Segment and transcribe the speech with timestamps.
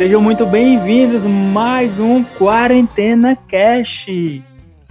[0.00, 4.06] Sejam muito bem-vindos mais um Quarentena Cash.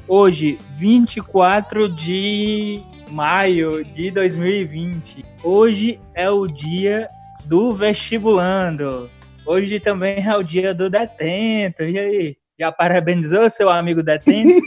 [0.07, 5.25] Hoje, 24 de maio de 2020.
[5.43, 7.07] Hoje é o dia
[7.45, 9.09] do vestibulando.
[9.47, 11.81] Hoje também é o dia do detento.
[11.81, 14.63] E aí, já parabenizou seu amigo detento?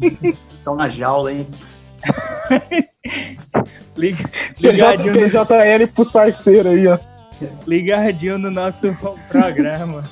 [0.56, 1.46] Estão na jaula, hein?
[3.94, 7.17] Liga, ligadinho PJL pros parceiros aí, ó.
[7.66, 8.94] Ligadinho no nosso
[9.28, 10.02] programa.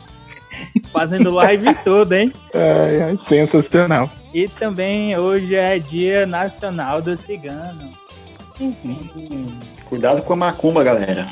[0.93, 2.33] Fazendo live toda, hein?
[2.55, 4.11] É, é sensacional.
[4.33, 7.91] E também hoje é dia nacional do cigano.
[8.59, 9.59] Enfim.
[9.85, 11.31] Cuidado com a macumba, galera.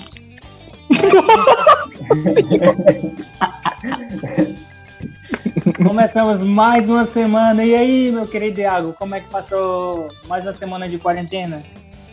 [5.86, 7.64] Começamos mais uma semana.
[7.64, 11.62] E aí, meu querido Iago, como é que passou mais uma semana de quarentena?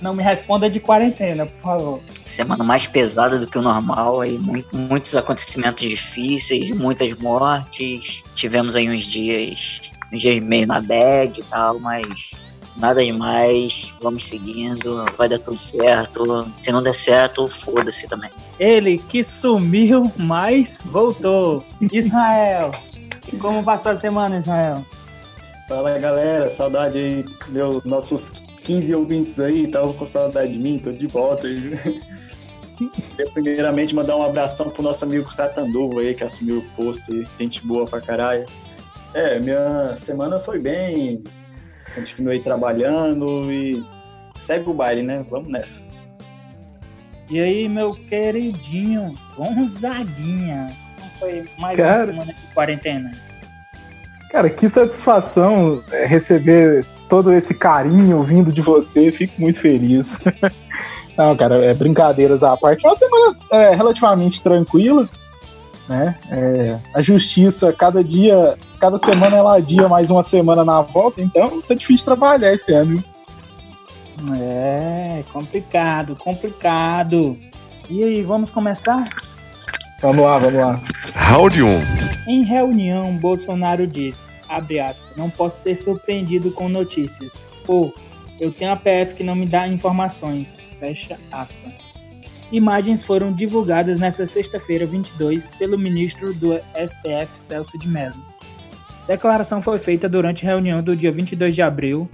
[0.01, 1.99] Não me responda de quarentena, por favor.
[2.25, 4.39] Semana mais pesada do que o normal, aí
[4.71, 8.23] muitos acontecimentos difíceis, muitas mortes.
[8.35, 12.31] Tivemos aí uns dias, uns dias meio na bad e tal, mas
[12.75, 16.49] nada demais, vamos seguindo, vai dar tudo certo.
[16.55, 18.31] Se não der certo, foda-se também.
[18.59, 21.63] Ele que sumiu, mas voltou.
[21.91, 22.71] Israel,
[23.39, 24.83] como passou a semana, Israel?
[25.67, 30.91] Fala galera, saudade aí, meu, nossos 15 ouvintes aí, estavam com saudade de mim, tô
[30.91, 31.47] de volta.
[31.47, 37.27] Queria primeiramente mandar um abração pro nosso amigo Catanduva aí, que assumiu o posto aí,
[37.39, 38.45] gente boa pra caralho.
[39.13, 41.23] É, minha semana foi bem,
[41.93, 43.83] continuei trabalhando e
[44.39, 45.25] segue o baile, né?
[45.29, 45.81] Vamos nessa.
[47.29, 53.11] E aí, meu queridinho Gonzaguinha, como foi mais cara, uma semana de quarentena?
[54.31, 60.17] Cara, que satisfação é, receber todo esse carinho vindo de você, fico muito feliz.
[61.17, 62.87] Não, cara, é brincadeiras à parte.
[62.87, 65.09] Uma semana é, relativamente tranquila,
[65.89, 66.17] né?
[66.31, 71.61] É, a justiça, cada dia, cada semana ela adia mais uma semana na volta, então
[71.61, 73.03] tá difícil trabalhar esse ano.
[74.33, 77.37] É, complicado, complicado.
[77.89, 79.03] E aí, vamos começar?
[80.01, 80.81] Vamos lá, vamos lá.
[81.13, 81.67] Round 1.
[82.29, 87.47] Em reunião, Bolsonaro disse, abre aspas, não posso ser surpreendido com notícias.
[87.67, 87.93] Ou,
[88.39, 91.73] eu tenho a PF que não me dá informações, fecha aspas.
[92.51, 98.21] Imagens foram divulgadas nesta sexta-feira, 22, pelo ministro do STF, Celso de Mello.
[99.07, 102.09] Declaração foi feita durante reunião do dia 22 de abril,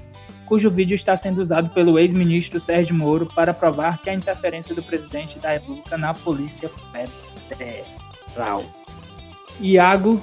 [0.45, 4.83] cujo vídeo está sendo usado pelo ex-ministro Sérgio Moro para provar que a interferência do
[4.83, 6.69] presidente da República na Polícia
[7.49, 8.61] Federal.
[9.59, 10.19] Iago.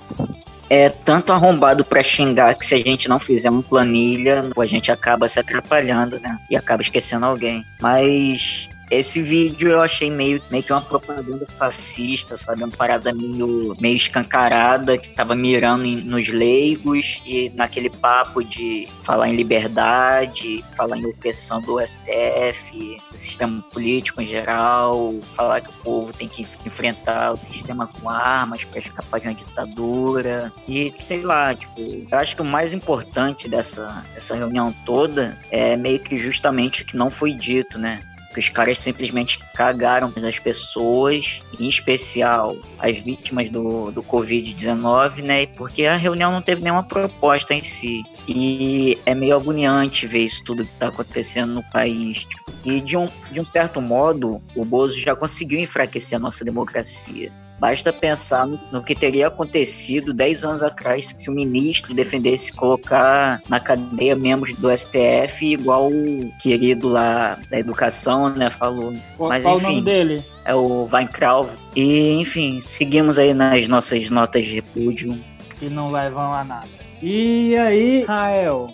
[0.69, 4.91] É tanto arrombado para xingar que se a gente não fizer uma planilha, a gente
[4.91, 6.39] acaba se atrapalhando, né?
[6.51, 7.65] E acaba esquecendo alguém.
[7.81, 12.63] Mas esse vídeo eu achei meio, meio que uma propaganda fascista, sabe?
[12.63, 18.89] Uma parada meio, meio escancarada, que tava mirando em, nos leigos e naquele papo de
[19.03, 25.71] falar em liberdade, falar em opressão do STF, do sistema político em geral, falar que
[25.71, 30.53] o povo tem que enfrentar o sistema com armas para escapar de uma ditadura.
[30.69, 35.77] E sei lá, tipo, eu acho que o mais importante dessa, dessa reunião toda é
[35.77, 38.01] meio que justamente o que não foi dito, né?
[38.35, 45.47] Que os caras simplesmente cagaram nas pessoas, em especial as vítimas do, do Covid-19, né?
[45.47, 48.03] Porque a reunião não teve nenhuma proposta em si.
[48.27, 52.27] E é meio agoniante ver isso tudo que está acontecendo no país.
[52.65, 57.31] E de um, de um certo modo, o Bozo já conseguiu enfraquecer a nossa democracia.
[57.59, 63.61] Basta pensar no, que teria acontecido 10 anos atrás se o ministro defendesse colocar na
[63.61, 68.93] cadeia membros do STF, igual o querido lá da educação, né, falou.
[69.19, 70.25] Mas, qual enfim, o nome dele?
[70.45, 71.49] É o Weintraub.
[71.75, 75.19] E, enfim, seguimos aí nas nossas notas de repúdio.
[75.59, 76.85] Que não levam a nada.
[77.03, 78.69] E aí, Rael?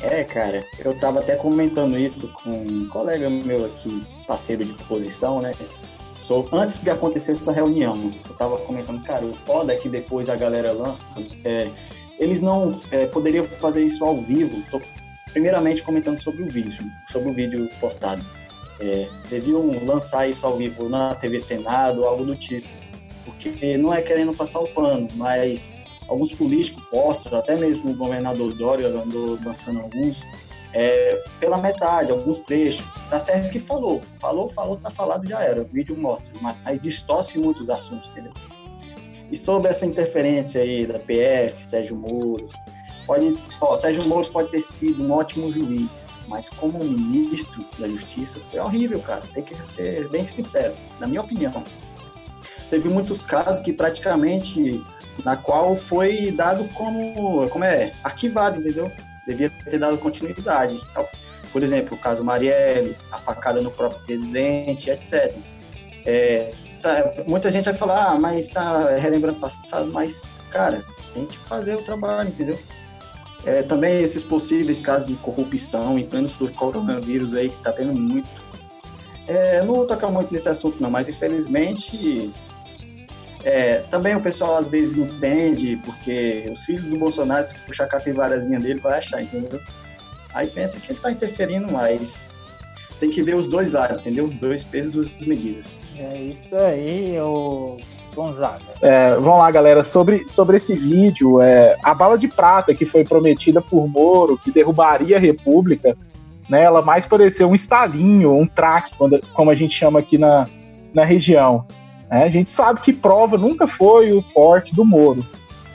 [0.00, 5.40] É, cara, eu tava até comentando isso com um colega meu aqui, parceiro de posição,
[5.40, 5.54] né?
[6.12, 10.28] So, antes de acontecer essa reunião, eu tava comentando, cara, o foda é que depois
[10.28, 11.02] a galera lança,
[11.44, 11.70] é,
[12.18, 14.62] eles não é, poderiam fazer isso ao vivo.
[14.70, 14.80] Tô,
[15.32, 16.72] primeiramente comentando sobre o vídeo,
[17.08, 18.24] sobre o vídeo postado.
[18.80, 22.66] É, deviam lançar isso ao vivo na TV Senado, algo do tipo.
[23.24, 25.72] porque não é querendo passar o pano, mas
[26.08, 30.24] alguns políticos postos, até mesmo o governador Dória andou lançando alguns,
[30.72, 32.86] é, pela metade, alguns trechos.
[33.08, 34.00] Tá certo que falou.
[34.20, 35.62] Falou, falou, tá falado, já era.
[35.62, 36.32] O vídeo mostra.
[36.40, 38.32] Mas aí distorce muitos assuntos, entendeu?
[39.30, 42.46] E sobre essa interferência aí da PF, Sérgio Moro,
[43.06, 48.40] pode, ó, Sérgio Moro pode ter sido um ótimo juiz, mas como ministro da Justiça
[48.50, 49.22] foi horrível, cara.
[49.32, 51.62] Tem que ser bem sincero, na minha opinião.
[52.68, 54.82] Teve muitos casos que praticamente
[55.24, 58.90] na qual foi dado como, como é, arquivado, entendeu?
[59.26, 60.80] Devia ter dado continuidade.
[60.90, 61.06] Então,
[61.52, 65.34] por exemplo, o caso Marielle, a facada no próprio presidente, etc.
[66.04, 71.36] É, tá, muita gente vai falar, ah, mas está relembrando passado, mas, cara, tem que
[71.36, 72.58] fazer o trabalho, entendeu?
[73.44, 77.94] É, também esses possíveis casos de corrupção em pleno surto coronavírus aí, que está tendo
[77.94, 78.28] muito.
[79.26, 82.32] É, não vou tocar muito nesse assunto, não, mas infelizmente
[83.44, 87.88] é, também o pessoal às vezes entende, porque os filhos do Bolsonaro, se puxar a
[87.88, 89.60] capivarazinha dele, vai achar, entendeu?
[90.34, 92.28] Aí pensa que ele está interferindo, mas
[92.98, 94.28] tem que ver os dois lados, entendeu?
[94.28, 95.78] Dois pesos, duas medidas.
[95.98, 97.78] É isso aí, o
[98.14, 98.60] Gonzaga.
[98.82, 99.82] É, vamos lá, galera.
[99.82, 104.52] Sobre, sobre esse vídeo, é, a bala de prata que foi prometida por Moro, que
[104.52, 105.96] derrubaria a República,
[106.48, 108.92] né, ela mais pareceu um estalinho, um traque,
[109.32, 110.46] como a gente chama aqui na,
[110.92, 111.64] na região.
[112.10, 112.24] Né?
[112.24, 115.24] A gente sabe que prova nunca foi o forte do Moro.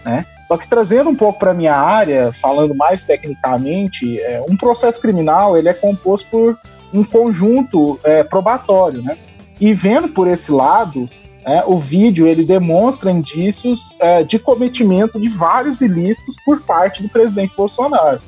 [0.03, 0.25] Né?
[0.47, 5.57] Só que trazendo um pouco para minha área, falando mais tecnicamente, é, um processo criminal
[5.57, 6.57] ele é composto por
[6.93, 9.17] um conjunto é, probatório, né?
[9.59, 11.09] E vendo por esse lado,
[11.45, 17.09] é, o vídeo ele demonstra indícios é, de cometimento de vários ilícitos por parte do
[17.09, 18.21] presidente Bolsonaro.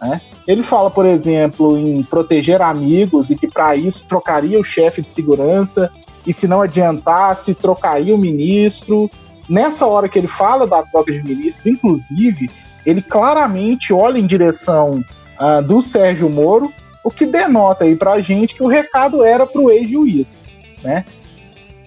[0.00, 0.20] Né?
[0.46, 5.10] Ele fala, por exemplo, em proteger amigos e que para isso trocaria o chefe de
[5.10, 5.90] segurança
[6.26, 9.10] e se não adiantasse, trocaria o ministro.
[9.48, 12.50] Nessa hora que ele fala da troca de ministro, inclusive,
[12.84, 15.04] ele claramente olha em direção
[15.38, 16.72] uh, do Sérgio Moro,
[17.04, 20.46] o que denota aí para a gente que o recado era para o ex-juiz,
[20.82, 21.04] né?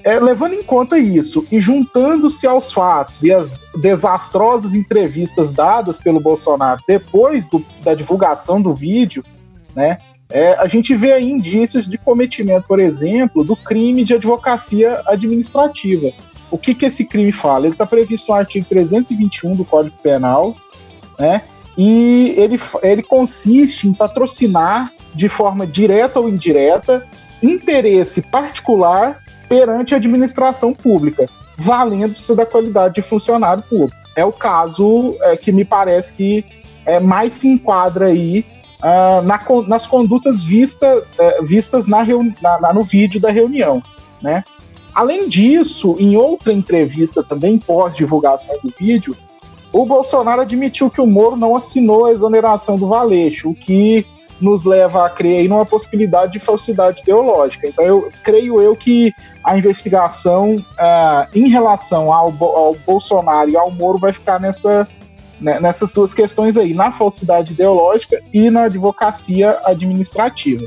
[0.04, 6.20] É, levando em conta isso e juntando-se aos fatos e as desastrosas entrevistas dadas pelo
[6.20, 9.24] Bolsonaro depois do, da divulgação do vídeo,
[9.76, 10.00] né,
[10.32, 16.12] é, a gente vê aí indícios de cometimento, por exemplo, do crime de advocacia administrativa.
[16.50, 17.66] O que, que esse crime fala?
[17.66, 20.56] Ele está previsto no artigo 321 do Código Penal,
[21.18, 21.44] né?
[21.78, 27.08] E ele, ele consiste em patrocinar de forma direta ou indireta
[27.42, 33.96] interesse particular perante a administração pública, valendo-se da qualidade de funcionário público.
[34.16, 36.46] É o caso é, que me parece que
[36.86, 38.46] é, mais se enquadra aí
[38.82, 42.06] uh, na, nas condutas vista, uh, vistas na,
[42.42, 43.82] na, no vídeo da reunião.
[44.22, 44.44] Né?
[44.94, 49.16] Além disso, em outra entrevista também pós-divulgação do vídeo,
[49.72, 54.06] o Bolsonaro admitiu que o Moro não assinou a exoneração do Valeixo, o que
[54.42, 57.68] nos leva a crer numa possibilidade de falsidade ideológica.
[57.68, 59.14] Então, eu creio eu que
[59.46, 64.88] a investigação uh, em relação ao, ao Bolsonaro e ao Moro vai ficar nessa,
[65.42, 70.66] né, nessas duas questões aí, na falsidade ideológica e na advocacia administrativa.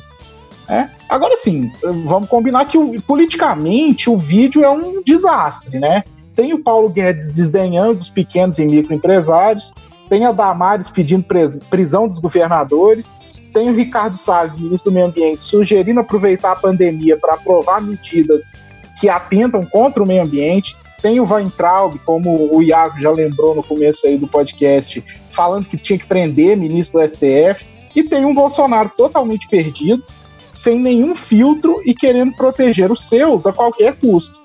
[0.68, 0.90] Né?
[1.08, 1.70] Agora sim,
[2.04, 6.02] vamos combinar que politicamente o vídeo é um desastre, né?
[6.34, 9.72] Tem o Paulo Guedes desdenhando os pequenos e microempresários,
[10.08, 11.24] tem a Damares pedindo
[11.70, 13.14] prisão dos governadores,
[13.52, 18.52] tem o Ricardo Salles, ministro do Meio Ambiente, sugerindo aproveitar a pandemia para aprovar medidas
[19.00, 23.62] que atentam contra o meio ambiente, tem o Weintraub, como o Iago já lembrou no
[23.62, 27.66] começo aí do podcast, falando que tinha que prender ministro do STF.
[27.94, 30.02] E tem um Bolsonaro totalmente perdido,
[30.50, 34.40] sem nenhum filtro e querendo proteger os seus a qualquer custo,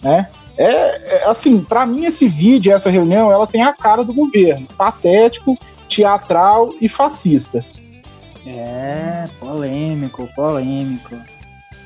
[0.00, 0.28] né?
[0.56, 4.68] É, é assim, para mim esse vídeo, essa reunião, ela tem a cara do governo,
[4.78, 7.64] patético, teatral e fascista.
[8.46, 11.16] É, polêmico, polêmico.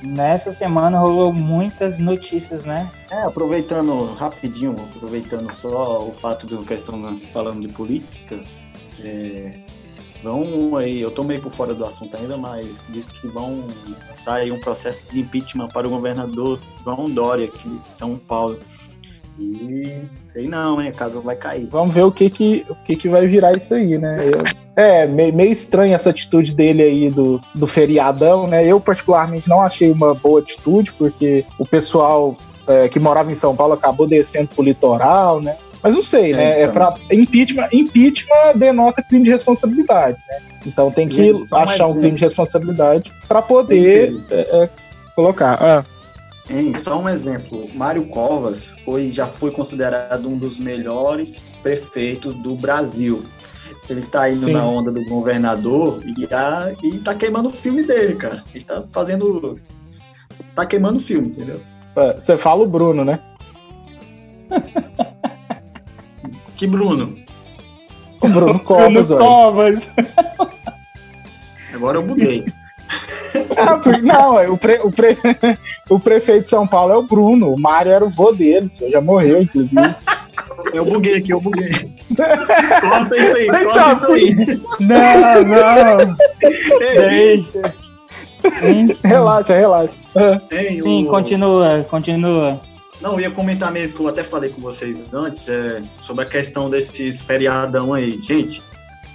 [0.03, 2.91] Nessa semana rolou muitas notícias, né?
[3.11, 8.41] É, aproveitando rapidinho, aproveitando só o fato da questão falando de política,
[9.01, 9.59] é,
[10.23, 13.67] vão aí, eu tô meio por fora do assunto ainda, mas diz que vão
[14.15, 18.59] sair um processo de impeachment para o governador João Dória, aqui de São Paulo.
[19.39, 20.03] E
[20.33, 20.89] sei não, hein?
[20.89, 21.69] A casa vai cair.
[21.71, 24.17] Vamos ver o que que, o que, que vai virar isso aí, né?
[24.21, 24.39] Eu...
[24.75, 28.65] É, meio, meio estranha essa atitude dele aí do, do feriadão, né?
[28.65, 33.57] Eu, particularmente, não achei uma boa atitude, porque o pessoal é, que morava em São
[33.57, 35.57] Paulo acabou descendo pro litoral, né?
[35.83, 36.61] Mas não sei, né?
[36.61, 36.71] É, então.
[36.71, 40.39] é para impeachment, impeachment denota crime de responsabilidade, né?
[40.67, 44.69] Então tem que achar um crime de responsabilidade para poder é, é,
[45.15, 45.59] colocar.
[45.61, 45.98] Ah.
[46.51, 47.69] Hein, só um exemplo.
[47.75, 53.25] Mário Covas foi, já foi considerado um dos melhores prefeitos do Brasil.
[53.89, 54.53] Ele tá indo Sim.
[54.53, 58.45] na onda do governador e, a, e tá queimando o filme dele, cara.
[58.55, 59.59] Ele tá fazendo.
[60.55, 61.61] Tá queimando o filme, entendeu?
[61.97, 63.19] É, Você fala o Bruno, né?
[66.57, 67.17] Que Bruno.
[68.21, 69.25] O Bruno Covas, Bruno.
[69.25, 69.91] Covas.
[71.73, 72.45] Agora eu buguei.
[73.57, 75.19] Ah, por- não, é, o, pre- o, pre-
[75.91, 77.53] o prefeito de São Paulo é o Bruno.
[77.53, 79.81] O Mário era o vô dele, o senhor já morreu, inclusive.
[80.73, 81.71] Eu buguei aqui, eu buguei.
[82.17, 84.35] Corta isso aí, Então, corta isso aí.
[84.81, 86.17] Não, não.
[86.79, 87.75] Deixa.
[89.05, 89.99] Relaxa, relaxa.
[90.51, 92.61] Hein, Sim, o- continua, continua.
[93.01, 96.29] Não, eu ia comentar mesmo que eu até falei com vocês antes, é, sobre a
[96.29, 98.21] questão desses feriadão aí.
[98.23, 98.63] Gente,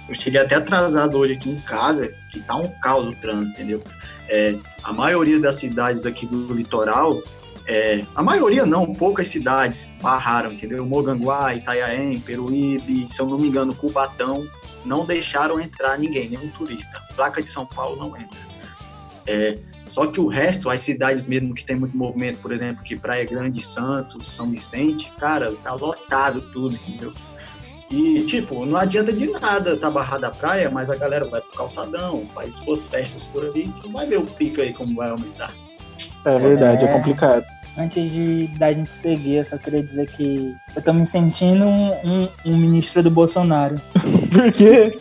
[0.08, 3.82] eu cheguei até atrasado hoje aqui em casa, que tá um caos o trânsito, entendeu?
[4.28, 7.22] É, a maioria das cidades aqui do litoral,
[7.66, 10.84] é, a maioria não, poucas cidades barraram, entendeu?
[10.84, 14.46] Moganguá, Itaiaém, Peruíbe, se eu não me engano, Cubatão,
[14.84, 17.00] não deixaram entrar ninguém, nenhum turista.
[17.14, 18.38] Placa de São Paulo não entra.
[19.26, 22.94] É, só que o resto, as cidades mesmo que tem muito movimento, por exemplo, que
[22.96, 27.14] Praia Grande, Santos, São Vicente, cara, tá lotado tudo, entendeu?
[27.90, 31.52] E, tipo, não adianta de nada tá barrada a praia, mas a galera vai pro
[31.58, 35.52] calçadão, faz suas festas por ali, tu vai ver o pico aí como vai aumentar.
[36.24, 36.92] É verdade, é, É.
[36.92, 37.44] complicado.
[37.76, 41.90] Antes de da gente seguir, eu só queria dizer que eu tô me sentindo um,
[42.04, 43.80] um- um ministro do Bolsonaro.
[44.32, 44.96] Por quê?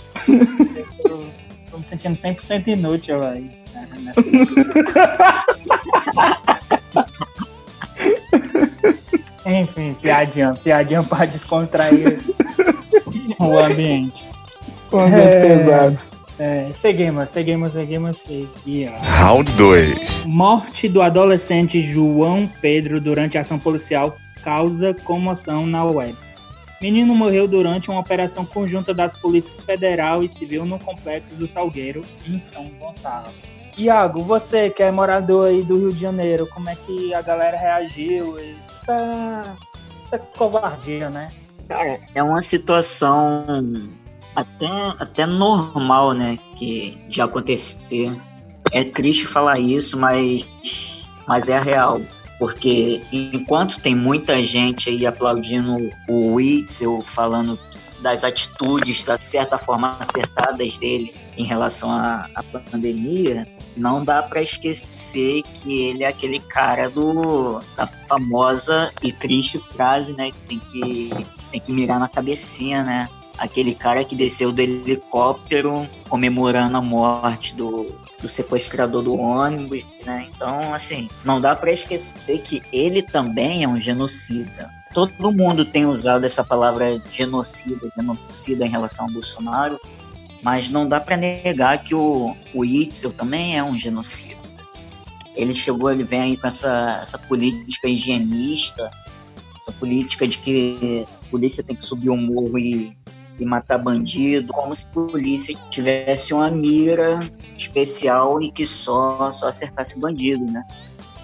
[1.05, 1.29] Eu
[1.71, 3.49] tô me sentindo 100% inútil, velho.
[9.45, 12.21] Enfim, piadinha, piadinha pra descontrair
[13.39, 14.27] o ambiente.
[14.91, 15.41] Um ambiente É.
[15.41, 16.01] pesado.
[16.39, 18.99] É, seguimos, seguimos, seguimos, seguimos.
[19.01, 20.25] Round 2.
[20.25, 26.15] Morte do adolescente João Pedro durante ação policial causa comoção na web.
[26.81, 32.01] Menino morreu durante uma operação conjunta das polícias federal e civil no complexo do Salgueiro,
[32.27, 33.29] em São Gonçalo.
[33.77, 37.57] Iago, você que é morador aí do Rio de Janeiro, como é que a galera
[37.57, 38.37] reagiu?
[38.71, 39.55] Essa,
[40.05, 41.29] essa covardia, né?
[41.67, 43.35] Cara, é uma situação
[44.35, 44.67] até,
[44.99, 46.37] até normal, né?
[46.55, 48.15] Que de acontecer.
[48.71, 50.45] É triste falar isso, mas,
[51.27, 52.01] mas é real.
[52.39, 55.77] Porque enquanto tem muita gente aí aplaudindo
[56.09, 57.57] o Witzel, falando
[58.03, 64.41] das atitudes, de certa forma, acertadas dele em relação à, à pandemia, não dá para
[64.41, 70.31] esquecer que ele é aquele cara do, da famosa e triste frase, né?
[70.31, 73.09] Que tem que tem que mirar na cabecinha, né?
[73.37, 77.87] Aquele cara que desceu do helicóptero comemorando a morte do,
[78.21, 80.27] do sequestrador do ônibus, né?
[80.35, 84.69] Então, assim, não dá para esquecer que ele também é um genocida.
[84.93, 89.79] Todo mundo tem usado essa palavra genocida, genocida em relação ao Bolsonaro,
[90.43, 94.41] mas não dá para negar que o, o Itzel também é um genocida.
[95.35, 98.91] Ele chegou, ele vem aí com essa, essa política higienista,
[99.57, 102.95] essa política de que a polícia tem que subir o morro e,
[103.39, 107.19] e matar bandido, como se a polícia tivesse uma mira
[107.57, 110.63] especial e que só, só acertasse bandido, né?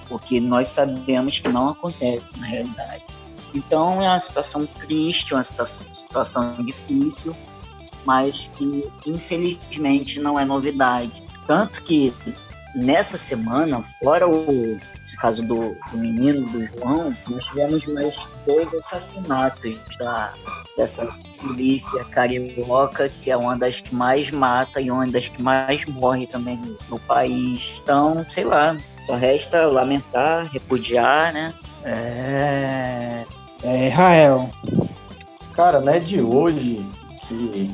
[0.08, 3.19] Porque nós sabemos que não acontece na realidade.
[3.54, 7.36] Então é uma situação triste, uma situação, difícil,
[8.06, 11.24] mas que infelizmente não é novidade.
[11.48, 12.14] Tanto que
[12.76, 14.80] nessa semana, fora o
[15.10, 18.16] esse caso do, do menino, do João, nós tivemos mais
[18.46, 20.32] dois assassinatos da,
[20.78, 21.08] dessa
[21.40, 26.28] polícia carioca, que é uma das que mais mata e uma das que mais morre
[26.28, 27.60] também no, no país.
[27.82, 28.78] Então, sei lá,
[29.08, 31.56] só resta lamentar, repudiar, né?
[31.84, 33.26] É.
[33.64, 34.50] É, Israel.
[35.54, 36.86] Cara, não é de hoje
[37.28, 37.70] que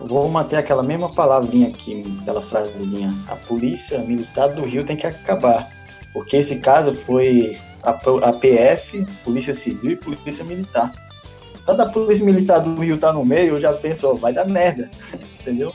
[0.00, 3.14] vou manter aquela mesma palavrinha aqui, aquela frasezinha.
[3.28, 5.70] A polícia militar do Rio tem que acabar.
[6.12, 10.92] Porque esse caso foi a, PF, Polícia Civil e Polícia Militar.
[11.64, 14.46] Quando a Polícia Militar do Rio tá no meio, eu já penso, ó, vai dar
[14.46, 14.90] merda,
[15.40, 15.72] entendeu?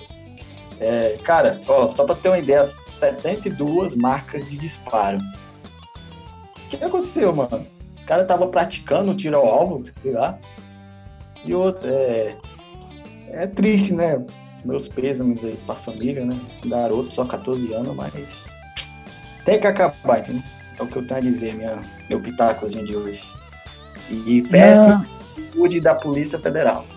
[0.80, 5.20] É, cara, ó, só pra ter uma ideia, 72 marcas de disparo.
[6.66, 7.68] O que aconteceu, mano?
[8.02, 10.36] Os caras estavam praticando tiro ao alvo, sei lá.
[11.46, 12.36] E outro, é,
[13.30, 14.20] é triste, né?
[14.66, 16.42] Meus pêsames aí pra família, né?
[16.66, 18.52] Garoto, só 14 anos, mas
[19.46, 20.42] tem que acabar, entendeu?
[20.80, 23.30] É o que eu tenho a dizer, minha, meu pitacozinho de hoje.
[24.10, 25.06] E péssimo
[25.38, 26.88] atitude da Polícia Federal.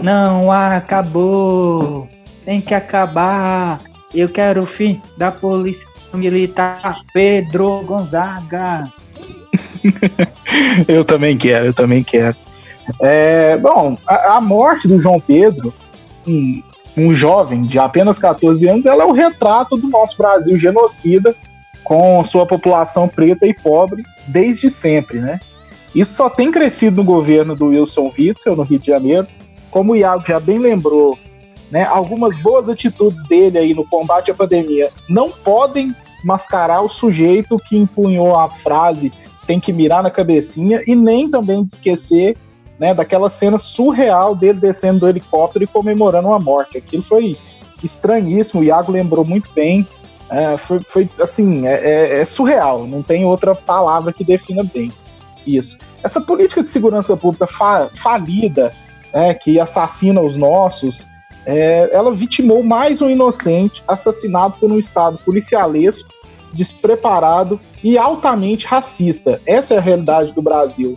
[0.00, 2.08] Não acabou.
[2.44, 3.80] Tem que acabar.
[4.14, 8.92] Eu quero o fim da polícia militar Pedro Gonzaga.
[10.88, 12.36] eu também quero, eu também quero.
[13.00, 15.74] É, bom, a, a, morte do João Pedro,
[16.26, 16.62] um,
[16.96, 21.34] um jovem de apenas 14 anos, ela é o retrato do nosso Brasil genocida
[21.82, 25.40] com sua população preta e pobre desde sempre, né?
[25.94, 29.26] Isso só tem crescido no governo do Wilson Witzel, no Rio de Janeiro.
[29.70, 31.18] Como o Iago já bem lembrou,
[31.70, 37.58] né, algumas boas atitudes dele aí no combate à pandemia não podem mascarar o sujeito
[37.58, 39.12] que empunhou a frase
[39.46, 42.36] tem que mirar na cabecinha e nem também de esquecer
[42.78, 46.78] né, daquela cena surreal dele descendo do helicóptero e comemorando uma morte.
[46.78, 47.38] Aquilo foi
[47.82, 49.86] estranhíssimo, o Iago lembrou muito bem.
[50.28, 54.92] É, foi, foi, assim, é, é, é, surreal, não tem outra palavra que defina bem
[55.46, 55.78] isso.
[56.02, 58.74] Essa política de segurança pública fa falida,
[59.12, 61.06] é, que assassina os nossos,
[61.46, 66.08] é, ela vitimou mais um inocente assassinado por um Estado policialesco,
[66.56, 69.40] despreparado e altamente racista.
[69.46, 70.96] Essa é a realidade do Brasil,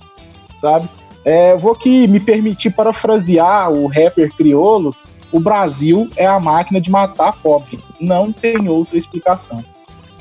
[0.55, 0.89] sabe?
[1.25, 4.95] É, vou aqui me permitir parafrasear o rapper criolo:
[5.31, 7.79] o Brasil é a máquina de matar pobre.
[7.99, 9.63] Não tem outra explicação.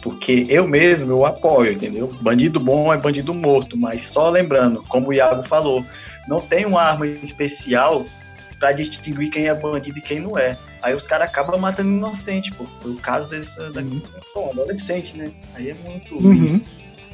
[0.03, 2.11] Porque eu mesmo eu apoio, entendeu?
[2.21, 5.85] Bandido bom é bandido morto, mas só lembrando, como o Iago falou,
[6.29, 8.05] não tem uma arma especial
[8.59, 10.57] para distinguir quem é bandido e quem não é.
[10.83, 12.65] Aí os caras acabam matando inocente, pô.
[12.81, 15.31] Foi o caso desse daqui, pô, adolescente, né?
[15.55, 16.15] Aí é muito.
[16.15, 16.61] Uhum.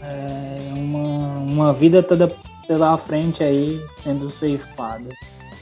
[0.02, 2.34] É uma, uma vida toda
[2.66, 5.08] pela frente aí sendo ceifada.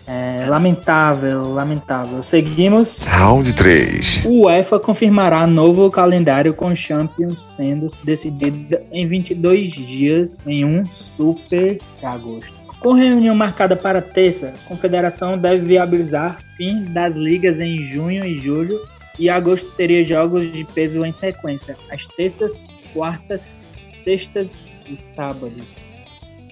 [0.07, 2.23] É, lamentável, lamentável.
[2.23, 3.03] Seguimos.
[3.03, 4.25] Round 3.
[4.25, 11.79] O UEFA confirmará novo calendário com Champions sendo decidida em 22 dias em um super
[12.03, 12.62] agosto.
[12.83, 18.37] Com reunião marcada para terça, a confederação deve viabilizar fim das ligas em junho e
[18.37, 18.77] julho
[19.17, 23.55] e agosto teria jogos de peso em sequência, às terças, quartas,
[23.95, 25.63] sextas e sábados.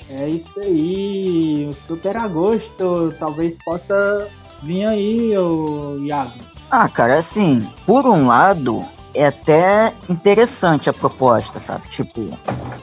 [0.09, 4.29] É isso aí, o Super Agosto talvez possa
[4.63, 6.39] vir aí, o Iago.
[6.71, 11.89] Ah, cara, assim, por um lado, é até interessante a proposta, sabe?
[11.89, 12.31] Tipo,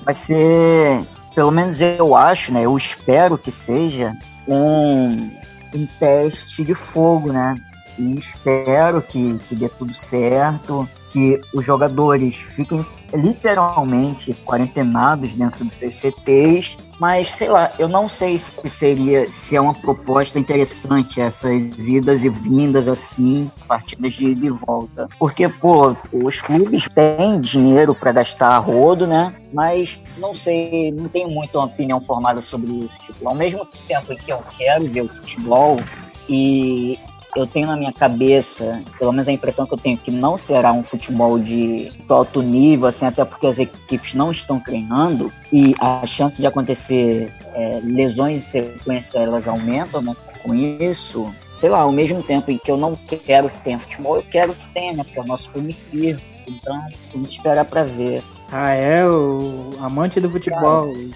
[0.03, 2.65] vai ser pelo menos eu acho, né?
[2.65, 5.29] Eu espero que seja um,
[5.71, 7.53] um teste de fogo, né?
[7.95, 15.73] E espero que, que dê tudo certo, que os jogadores fiquem literalmente quarentenados dentro dos
[15.73, 21.21] seus CTs mas, sei lá, eu não sei se seria, se é uma proposta interessante
[21.21, 25.07] essas idas e vindas assim, partidas de ida e volta.
[25.19, 29.35] Porque, pô, os clubes têm dinheiro para gastar a rodo, né?
[29.53, 32.99] Mas não sei, não tenho muito uma opinião formada sobre isso.
[33.05, 35.79] Tipo, ao mesmo tempo que eu quero ver o futebol
[36.27, 36.99] e
[37.35, 40.71] eu tenho na minha cabeça, pelo menos a impressão que eu tenho, que não será
[40.71, 46.05] um futebol de alto nível, assim, até porque as equipes não estão treinando e a
[46.05, 50.15] chance de acontecer é, lesões em sequência elas aumentam né?
[50.43, 51.33] com isso.
[51.57, 54.53] Sei lá, ao mesmo tempo em que eu não quero que tenha futebol, eu quero
[54.53, 55.03] que tenha, né?
[55.03, 56.21] Porque é o nosso primicírio.
[56.47, 56.79] Então,
[57.11, 58.23] vamos esperar para ver.
[58.51, 59.03] Ah, é?
[59.05, 60.93] O amante do futebol.
[60.93, 61.07] Cara,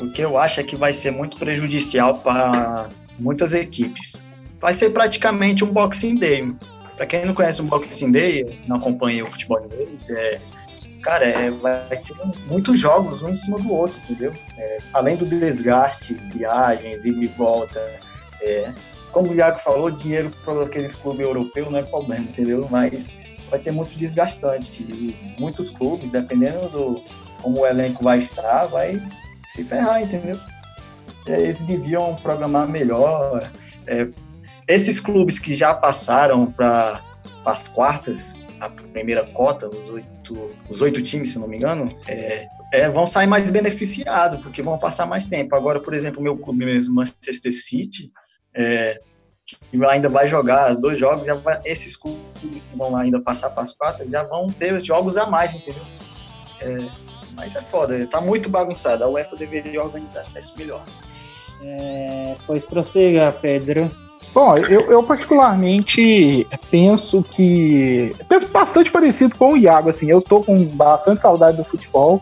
[0.00, 2.88] o que eu acho é que vai ser muito prejudicial para
[3.18, 4.18] muitas equipes
[4.64, 6.56] vai ser praticamente um Boxing Day.
[6.96, 10.40] Para quem não conhece um Boxing Day, não acompanha o futebol inglês, é,
[11.02, 12.14] cara, é, vai ser
[12.46, 14.32] muitos jogos um em cima do outro, entendeu?
[14.56, 17.78] É, além do desgaste, viagens, ida e volta.
[18.40, 18.72] É,
[19.12, 22.66] como o Iago falou, dinheiro para aqueles clubes europeus não é problema, entendeu?
[22.70, 23.14] Mas
[23.50, 24.82] vai ser muito desgastante.
[24.82, 27.04] E muitos clubes, dependendo do
[27.42, 28.98] como o elenco vai estar, vai
[29.48, 30.40] se ferrar, entendeu?
[31.26, 33.50] É, eles deviam programar melhor,
[33.86, 34.08] é,
[34.66, 37.02] esses clubes que já passaram para
[37.44, 42.46] as quartas, a primeira cota, os oito, os oito times, se não me engano, é,
[42.72, 45.54] é, vão sair mais beneficiados, porque vão passar mais tempo.
[45.54, 48.10] Agora, por exemplo, meu clube mesmo, Manchester City,
[48.54, 49.00] é,
[49.44, 53.64] que ainda vai jogar dois jogos, já vai, esses clubes que vão ainda passar para
[53.64, 55.84] as quartas já vão ter jogos a mais, entendeu?
[56.60, 56.76] É,
[57.34, 59.04] mas é foda, tá muito bagunçado.
[59.04, 60.84] A UEFA deveria organizar isso melhor.
[61.62, 63.90] É, pois prossiga, Pedro.
[64.34, 68.12] Bom, eu, eu, particularmente penso que.
[68.28, 70.10] Penso bastante parecido com o Iago, assim.
[70.10, 72.20] Eu tô com bastante saudade do futebol,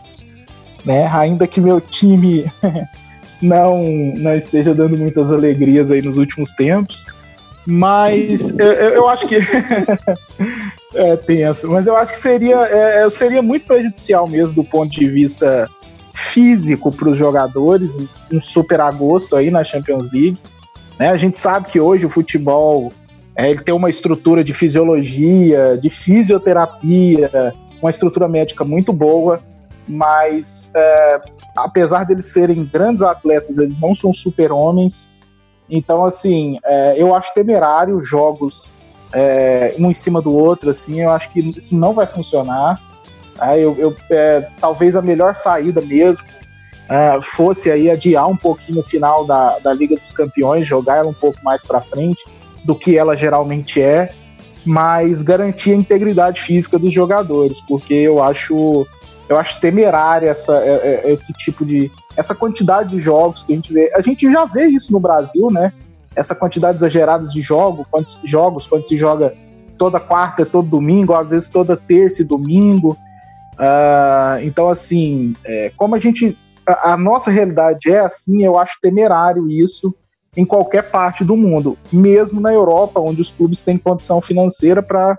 [0.85, 1.09] né?
[1.11, 2.45] Ainda que meu time
[3.41, 3.83] não,
[4.15, 7.03] não esteja dando muitas alegrias aí nos últimos tempos.
[7.65, 9.39] Mas eu, eu acho que.
[10.93, 15.09] é tenso, mas eu acho que seria, é, seria muito prejudicial mesmo do ponto de
[15.09, 15.67] vista
[16.13, 17.97] físico para os jogadores,
[18.31, 20.37] um super agosto aí na Champions League.
[20.99, 21.09] Né?
[21.09, 22.91] A gente sabe que hoje o futebol
[23.35, 29.41] é, ele tem uma estrutura de fisiologia, de fisioterapia, uma estrutura médica muito boa,
[29.87, 31.21] mas é,
[31.57, 35.09] apesar deles serem grandes atletas, eles não são super-homens.
[35.69, 38.71] Então, assim, é, eu acho temerário jogos
[39.11, 42.81] é, um em cima do outro, assim, eu acho que isso não vai funcionar.
[43.35, 43.57] Tá?
[43.57, 46.25] Eu, eu é, talvez a melhor saída mesmo
[46.89, 51.09] é, fosse aí adiar um pouquinho o final da, da Liga dos Campeões, jogar ela
[51.09, 52.23] um pouco mais para frente
[52.65, 54.13] do que ela geralmente é,
[54.65, 58.85] mas garantir a integridade física dos jogadores, porque eu acho
[59.29, 63.55] eu acho temerária essa, é, é, esse tipo de essa quantidade de jogos que a
[63.55, 63.91] gente vê.
[63.95, 65.73] A gente já vê isso no Brasil, né?
[66.15, 69.33] Essa quantidade exagerada de jogo, quantos jogos, quando se joga
[69.77, 72.97] toda quarta, todo domingo, às vezes toda terça e domingo.
[73.53, 76.37] Uh, então, assim, é, como a gente.
[76.65, 79.93] A, nossa realidade é assim, eu acho temerário isso
[80.35, 85.17] em qualquer parte do mundo, mesmo na Europa, onde os clubes têm condição financeira para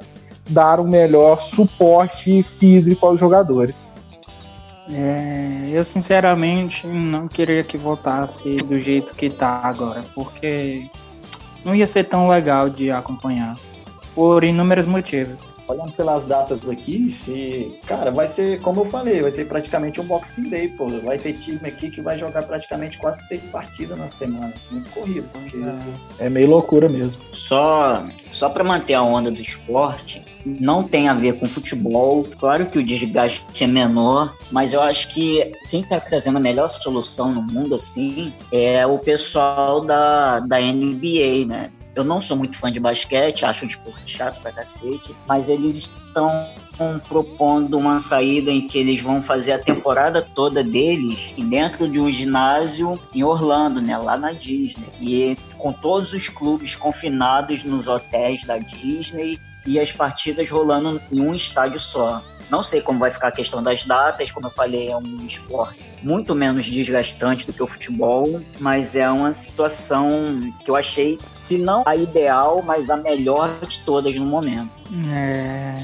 [0.49, 3.91] dar um melhor suporte físico aos jogadores.
[4.91, 10.91] É, eu sinceramente não queria que voltasse do jeito que tá agora, porque
[11.65, 13.59] não ia ser tão legal de acompanhar,
[14.15, 17.79] por inúmeros motivos olhando pelas datas aqui, se.
[17.87, 20.89] Cara, vai ser, como eu falei, vai ser praticamente um Boxing Day, pô.
[21.01, 24.53] Vai ter time aqui que vai jogar praticamente quase três partidas na semana.
[24.71, 25.57] Muito corrido, porque.
[26.19, 27.23] É, é meio loucura mesmo.
[27.49, 32.25] Só, só para manter a onda do esporte, não tem a ver com futebol.
[32.39, 36.69] Claro que o desgaste é menor, mas eu acho que quem está trazendo a melhor
[36.69, 41.71] solução no mundo assim é o pessoal da, da NBA, né?
[41.95, 45.91] Eu não sou muito fã de basquete, acho o esporte chato pra cacete, mas eles
[46.05, 46.53] estão
[47.09, 52.11] propondo uma saída em que eles vão fazer a temporada toda deles dentro de um
[52.11, 54.89] ginásio em Orlando, né, lá na Disney.
[55.01, 61.21] E com todos os clubes confinados nos hotéis da Disney e as partidas rolando em
[61.21, 62.23] um estádio só.
[62.51, 65.83] Não sei como vai ficar a questão das datas, como eu falei, é um esporte
[66.03, 71.57] muito menos desgastante do que o futebol, mas é uma situação que eu achei, se
[71.57, 74.71] não a ideal, mas a melhor de todas no momento.
[75.11, 75.83] É.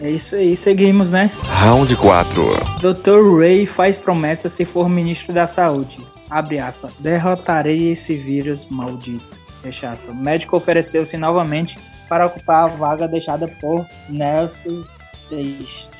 [0.00, 1.28] É isso aí, seguimos, né?
[1.42, 2.44] Round 4.
[2.78, 3.36] Dr.
[3.36, 6.06] Ray faz promessa se for ministro da Saúde.
[6.30, 6.92] Abre aspas.
[7.00, 9.36] Derrotarei esse vírus maldito.
[9.60, 10.10] Fecha aspas.
[10.10, 11.76] O médico ofereceu-se novamente
[12.08, 14.84] para ocupar a vaga deixada por Nelson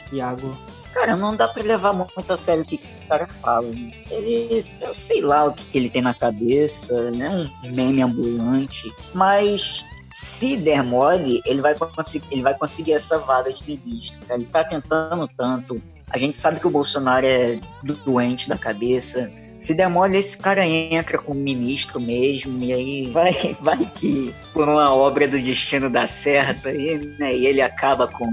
[0.08, 0.56] Thiago?
[0.94, 3.68] Cara, não dá pra levar muito a sério o que, que esse cara fala.
[3.68, 3.92] Né?
[4.10, 7.48] Ele, eu sei lá o que, que ele tem na cabeça, né?
[7.64, 8.90] Um meme ambulante.
[9.14, 14.18] Mas se der mole, ele vai, conseguir, ele vai conseguir essa vaga de ministro.
[14.30, 15.80] Ele tá tentando tanto.
[16.10, 17.60] A gente sabe que o Bolsonaro é
[18.04, 19.30] doente da cabeça.
[19.58, 24.68] Se der mole, esse cara entra como ministro mesmo, e aí vai, vai que por
[24.68, 27.34] uma obra do destino dá certo, aí, né?
[27.34, 28.28] E ele acaba com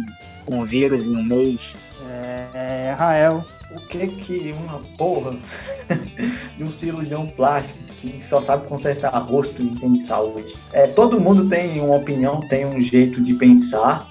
[0.46, 1.62] com o vírus em um mês.
[2.54, 3.44] É, Rael.
[3.72, 5.36] O que que uma porra
[6.56, 10.56] de um cirurgião plástico que só sabe consertar rosto e tem saúde?
[10.72, 14.08] É, todo mundo tem uma opinião, tem um jeito de pensar.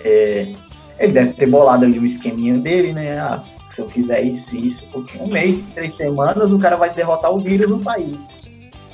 [0.00, 0.52] É,
[0.98, 3.18] ele deve ter bolado ali o esqueminha dele, né?
[3.18, 6.92] Ah, se eu fizer isso e isso, porque um mês, três semanas, o cara vai
[6.92, 8.36] derrotar o vírus no país.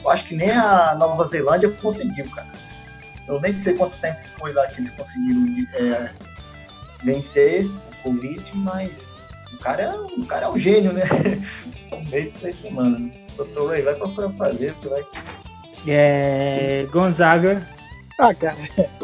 [0.03, 2.53] Eu acho que nem a Nova Zelândia conseguiu, cara.
[3.27, 6.11] Eu nem sei quanto tempo foi lá que eles conseguiram é,
[7.03, 9.17] vencer o Covid, mas
[9.53, 11.05] o cara é, o cara é um gênio, né?
[11.93, 13.25] um mês, três semanas.
[13.37, 15.05] Doutor Ray, vai procurar fazer, vai.
[15.87, 17.67] É, Gonzaga
[18.19, 18.57] ah, cara,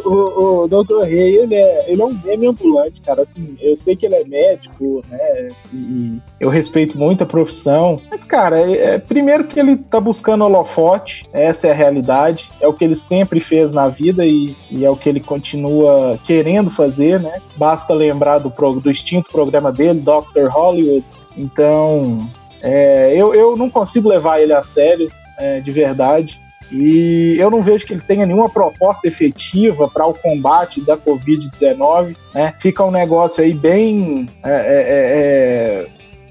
[0.05, 1.03] o, o Dr.
[1.03, 3.23] Rei, ele é, ele é um meme ambulante, cara.
[3.23, 5.53] Assim, eu sei que ele é médico, né?
[5.73, 8.01] E eu respeito muito a profissão.
[8.09, 12.51] Mas, cara, é, é, primeiro que ele tá buscando holofote, essa é a realidade.
[12.61, 16.19] É o que ele sempre fez na vida e, e é o que ele continua
[16.25, 17.43] querendo fazer, né?
[17.57, 20.47] Basta lembrar do, do extinto programa dele, Dr.
[20.49, 21.05] Hollywood.
[21.37, 22.31] Então,
[22.63, 26.41] é, eu, eu não consigo levar ele a sério, é, de verdade.
[26.71, 32.17] E eu não vejo que ele tenha nenhuma proposta efetiva para o combate da Covid-19.
[32.33, 32.55] Né?
[32.61, 35.89] Fica um negócio aí bem é, é, é, é,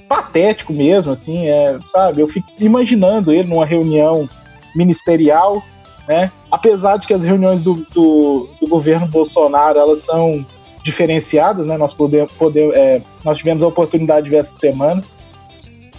[0.07, 2.21] patético mesmo, assim, é, sabe?
[2.21, 4.29] Eu fico imaginando ele numa reunião
[4.75, 5.61] ministerial,
[6.07, 6.31] né?
[6.49, 10.45] Apesar de que as reuniões do, do, do governo Bolsonaro elas são
[10.83, 11.77] diferenciadas, né?
[11.77, 15.03] Nós podemos, poder, é, nós tivemos a oportunidade de ver essa semana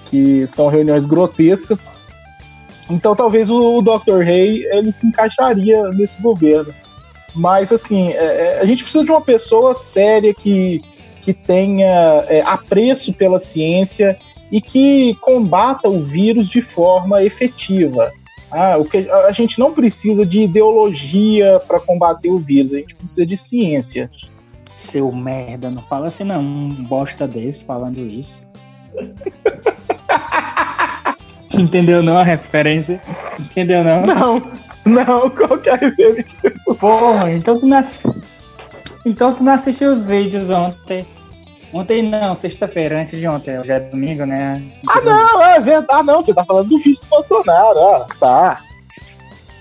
[0.07, 1.93] que são reuniões grotescas
[2.91, 4.19] então talvez o, o Dr.
[4.19, 6.75] Rey ele se encaixaria nesse governo.
[7.35, 10.83] Mas assim, é, é, a gente precisa de uma pessoa séria que,
[11.21, 14.19] que tenha é, apreço pela ciência
[14.51, 18.11] e que combata o vírus de forma efetiva.
[18.51, 22.97] Ah, o que, a gente não precisa de ideologia para combater o vírus, a gente
[22.97, 24.11] precisa de ciência.
[24.75, 28.49] Seu merda, não fala assim não, um bosta desse falando isso.
[31.61, 33.01] Entendeu não a referência?
[33.39, 34.07] Entendeu não?
[34.07, 34.43] Não,
[34.85, 36.53] não, qual que é a referência?
[36.79, 38.03] Porra, então tu não, ass...
[39.05, 41.07] então tu não assistiu os vídeos ontem.
[41.73, 43.59] Ontem não, sexta-feira, antes de ontem.
[43.59, 44.63] Hoje é domingo, né?
[44.89, 46.01] Ah, não, é verdade.
[46.01, 47.79] Ah, não, você tá falando do vídeo do Bolsonaro.
[47.79, 48.61] Ah, tá.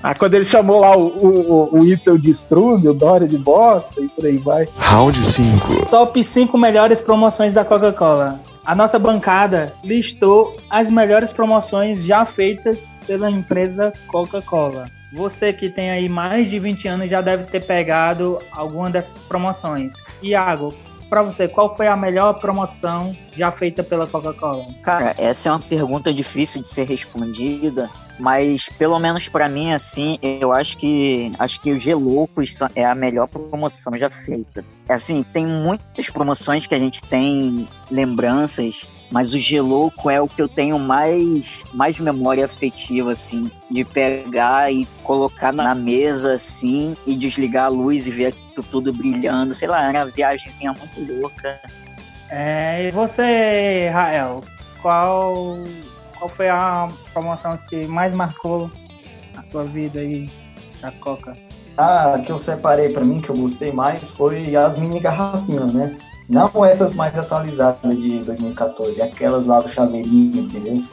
[0.02, 4.02] Ah, quando ele chamou lá o, o, o Itzel de estrume, o Dória de bosta
[4.02, 4.68] e por aí vai.
[4.78, 5.88] Round 5.
[5.88, 8.40] Top 5 melhores promoções da Coca-Cola.
[8.66, 14.88] A nossa bancada listou as melhores promoções já feitas pela empresa Coca-Cola.
[15.14, 19.96] Você que tem aí mais de 20 anos já deve ter pegado alguma dessas promoções.
[20.22, 20.76] Iago,
[21.10, 24.68] para você, qual foi a melhor promoção já feita pela Coca-Cola?
[24.84, 30.20] Cara, essa é uma pergunta difícil de ser respondida, mas pelo menos para mim assim,
[30.22, 34.64] eu acho que acho que o Geloucos é a melhor promoção já feita.
[34.88, 40.42] Assim, tem muitas promoções que a gente tem lembranças mas o Gelouco é o que
[40.42, 47.16] eu tenho mais, mais memória afetiva, assim, de pegar e colocar na mesa, assim, e
[47.16, 48.36] desligar a luz e ver
[48.72, 49.54] tudo brilhando.
[49.54, 51.60] Sei lá, era uma viagemzinha muito louca.
[52.30, 54.42] É, e você, Rael,
[54.82, 55.58] qual,
[56.18, 58.70] qual foi a promoção que mais marcou
[59.36, 60.30] a sua vida aí
[60.82, 61.36] da Coca?
[61.76, 65.98] Ah, que eu separei para mim, que eu gostei mais, foi as mini garrafinhas, né?
[66.30, 70.84] Não essas mais atualizadas de 2014, aquelas lá do chaveirinho, entendeu?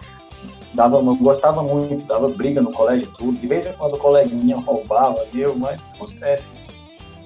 [0.72, 3.38] Dava, eu gostava muito, dava briga no colégio tudo.
[3.38, 6.52] De vez em quando o coleguinha roubava, eu, mas acontece.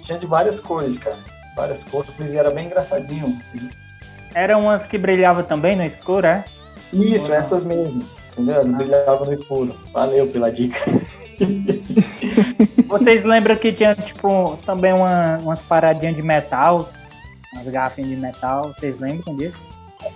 [0.01, 1.19] Tinha de várias cores, cara.
[1.55, 3.39] Várias cores, e era bem engraçadinho.
[4.35, 6.45] Eram umas que brilhavam também no escuro, é?
[6.93, 8.03] Isso, essas mesmo.
[8.33, 8.57] Entendeu?
[8.57, 8.77] Elas ah.
[8.77, 9.77] brilhavam no escuro.
[9.93, 10.81] Valeu pela dica.
[12.89, 16.89] Vocês lembram que tinha, tipo, também uma, umas paradinhas de metal
[17.53, 19.59] umas garrafinhas de metal, vocês lembram disso?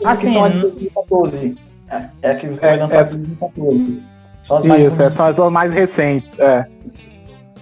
[0.06, 1.56] As que são de 2014.
[1.90, 4.02] É, é que foi é, lançado em 2014.
[4.42, 6.66] São as mais Isso, é, são as mais recentes, é.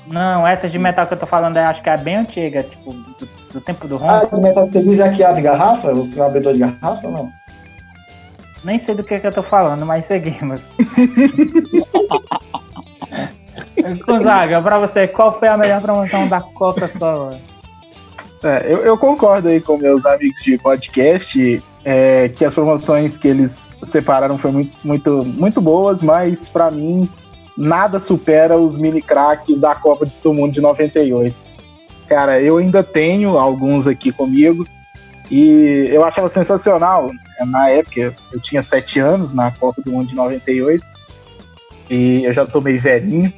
[0.07, 2.93] Não, essas de metal que eu tô falando, eu acho que é bem antiga, tipo,
[2.93, 4.09] do, do tempo do Ron.
[4.11, 5.93] Ah, de metal que você diz é que abre garrafa?
[5.93, 7.33] O abridor de garrafa ou não?
[8.65, 10.71] Nem sei do que, que eu tô falando, mas seguimos.
[14.07, 17.39] Gonzaga, pra você, qual foi a melhor promoção da Coca-Cola?
[18.43, 23.29] É, eu, eu, concordo aí com meus amigos de podcast é, que as promoções que
[23.29, 27.09] eles separaram foram muito, muito, muito boas, mas para mim
[27.57, 31.53] nada supera os mini craques da Copa do Mundo de 98.
[32.09, 34.67] Cara, eu ainda tenho alguns aqui comigo
[35.31, 37.11] e eu achava sensacional.
[37.47, 40.85] Na época, eu tinha sete anos na Copa do Mundo de 98
[41.89, 43.33] e eu já tô meio velhinho.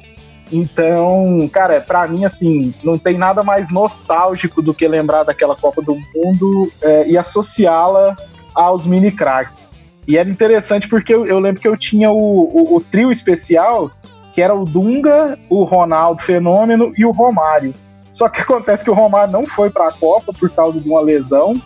[0.51, 5.81] Então, cara, para mim, assim, não tem nada mais nostálgico do que lembrar daquela Copa
[5.81, 8.15] do Mundo é, e associá-la
[8.53, 9.73] aos mini cracks.
[10.07, 13.91] E era interessante porque eu, eu lembro que eu tinha o, o, o, trio especial,
[14.33, 17.73] que era o Dunga, o Ronaldo Fenômeno e o Romário.
[18.11, 21.01] Só que acontece que o Romário não foi para a Copa por causa de uma
[21.01, 21.59] lesão,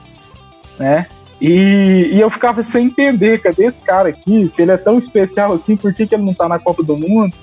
[0.80, 1.08] né?
[1.42, 4.50] E, e, eu ficava sem entender, cadê esse cara aqui?
[4.50, 6.98] Se ele é tão especial assim, por que, que ele não tá na Copa do
[6.98, 7.34] Mundo?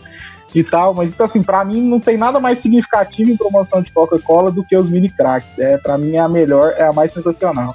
[0.61, 0.95] E tal.
[0.95, 4.64] Mas então, assim, para mim não tem nada mais significativo em promoção de Coca-Cola do
[4.64, 5.59] que os mini cracks.
[5.59, 7.75] É, para mim é a melhor, é a mais sensacional.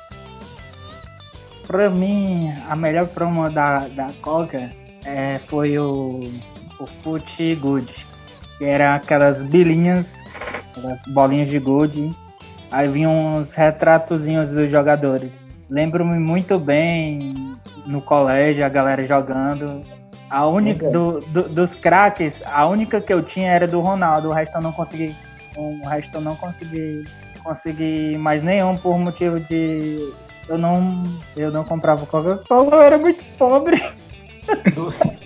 [1.67, 4.71] Para mim, a melhor promo da, da Coca
[5.05, 6.21] é, foi o,
[6.79, 8.05] o Foot Good,
[8.57, 10.15] que era aquelas bilinhas,
[10.71, 12.15] aquelas bolinhas de good.
[12.71, 15.51] Aí vinham uns retratozinhos dos jogadores.
[15.69, 17.33] Lembro-me muito bem
[17.85, 19.83] no colégio, a galera jogando.
[20.31, 24.31] A única do, do, dos craques, a única que eu tinha era do Ronaldo, o
[24.31, 25.13] resto eu não consegui.
[25.57, 27.05] O resto eu não consegui
[27.43, 30.09] consegui mais nenhum por motivo de
[30.47, 31.03] eu não
[31.35, 33.75] eu não comprava Coca-Cola, eu era muito pobre.
[34.73, 35.01] Dos,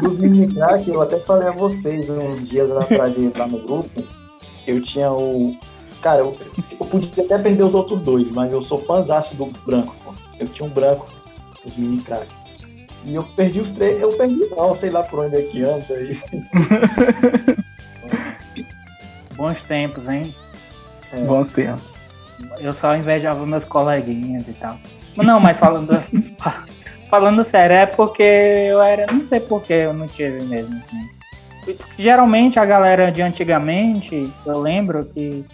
[0.00, 4.04] dos mini crack, eu até falei a vocês uns dias atrás lá no grupo,
[4.66, 5.54] eu tinha o
[6.00, 6.34] cara, eu,
[6.80, 10.14] eu podia até perder os outros dois, mas eu sou fãzaço do branco, pô.
[10.38, 11.23] Eu tinha um branco
[11.64, 12.36] os mini craques.
[13.04, 15.94] E eu perdi os três, eu perdi não, sei lá por onde é que anda
[15.94, 16.18] aí.
[19.36, 20.34] Bons tempos, hein?
[21.12, 21.22] É.
[21.24, 22.00] Bons tempos.
[22.58, 24.78] Eu só invejava meus coleguinhas e tal.
[25.16, 26.02] Não, mas falando
[27.10, 30.74] falando sério, é porque eu era, não sei por que eu não tive mesmo.
[30.76, 31.76] Assim.
[31.98, 35.44] Geralmente a galera de antigamente, eu lembro que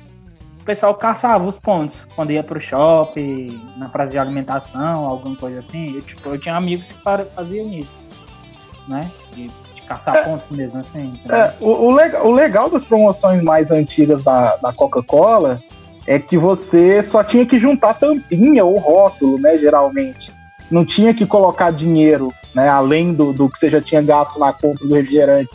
[0.60, 5.60] o pessoal caçava os pontos quando ia pro shopping, na praça de alimentação, alguma coisa
[5.60, 5.94] assim.
[5.94, 7.94] Eu, tipo, eu tinha amigos que faziam isso,
[8.86, 9.10] né?
[9.32, 11.18] De, de caçar é, pontos mesmo, assim.
[11.28, 15.60] É, o, o, legal, o legal das promoções mais antigas da, da Coca-Cola
[16.06, 20.32] é que você só tinha que juntar tampinha ou rótulo, né, geralmente.
[20.70, 24.52] não tinha que colocar dinheiro, né, além do, do que você já tinha gasto na
[24.52, 25.50] compra do refrigerante.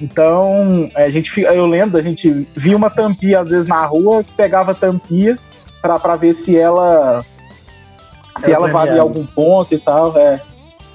[0.00, 4.72] Então, a gente, eu lembro, a gente via uma tampia às vezes na rua, pegava
[4.72, 5.36] a tampia
[5.82, 7.24] para ver se ela
[8.36, 10.40] se ela valia algum ponto e tal, é,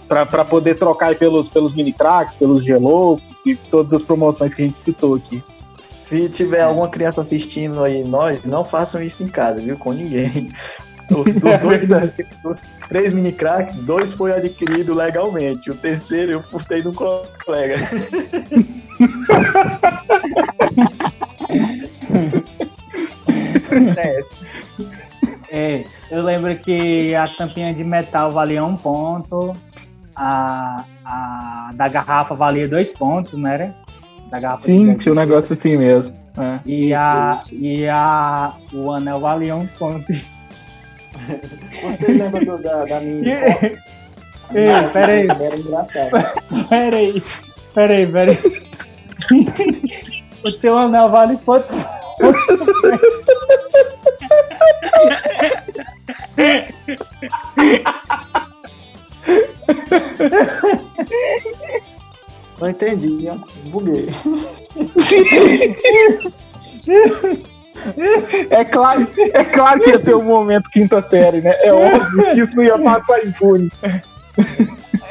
[0.08, 4.66] para poder trocar pelos, pelos mini cracks, pelos geloucos e todas as promoções que a
[4.66, 5.44] gente citou aqui.
[5.80, 9.78] Se tiver alguma criança assistindo aí nós, não façam isso em casa, viu?
[9.78, 10.54] Com ninguém.
[11.10, 11.84] Dos, dos, dois,
[12.42, 15.70] dos três mini cracks, dois foi adquirido legalmente.
[15.70, 17.76] O terceiro eu furtei de um colega.
[25.50, 29.54] é, eu lembro que a tampinha de metal valia um ponto,
[30.16, 33.74] a, a da garrafa valia dois pontos, né?
[34.30, 36.16] Da garrafa Sim, tinha um negócio assim mesmo.
[36.38, 36.60] É.
[36.66, 40.12] E, a, e a, o anel valia um ponto.
[41.84, 43.39] Você lembra do, da, da minha?
[44.54, 45.28] Ei, peraí.
[45.28, 46.10] Era engraçado.
[46.70, 47.24] Peraí,
[47.74, 48.62] peraí, peraí.
[50.44, 51.74] o teu anel vale quanto?
[62.60, 63.38] Não entendi, ó.
[63.70, 64.10] buguei.
[68.50, 71.54] É claro, é claro que ia ter um momento quinta série, né?
[71.62, 73.70] É óbvio que isso não ia passar impune.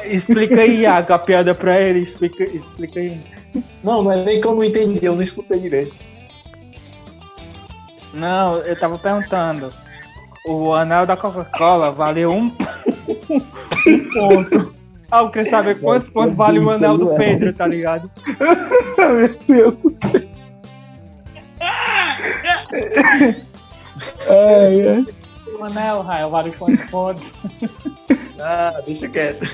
[0.05, 1.99] Explica aí, Iago, a piada pra ele.
[1.99, 3.21] Explica, explica aí.
[3.83, 5.95] Não, não é nem que eu não entendi, eu não escutei direito.
[8.13, 9.73] Não, eu tava perguntando.
[10.45, 12.55] O anel da Coca-Cola valeu um,
[13.87, 14.75] um ponto.
[15.09, 18.09] Ah, eu queria saber quantos pontos vale o anel do Pedro, tá ligado?
[18.97, 20.21] Meu Deus do céu.
[24.29, 25.05] ai, ai.
[25.59, 27.33] O anel, Raio, vale quantos pontos?
[28.39, 29.45] Ah, deixa quieto.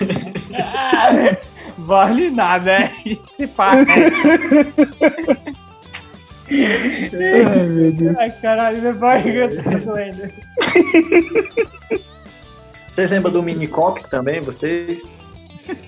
[1.79, 2.91] vale nada, é?
[3.35, 3.85] Se passa.
[6.51, 8.17] Ai, meu Deus.
[8.17, 10.33] Ai, caralho, minha barriga tá doendo.
[12.89, 15.09] Vocês lembram do Mini Cox também, vocês?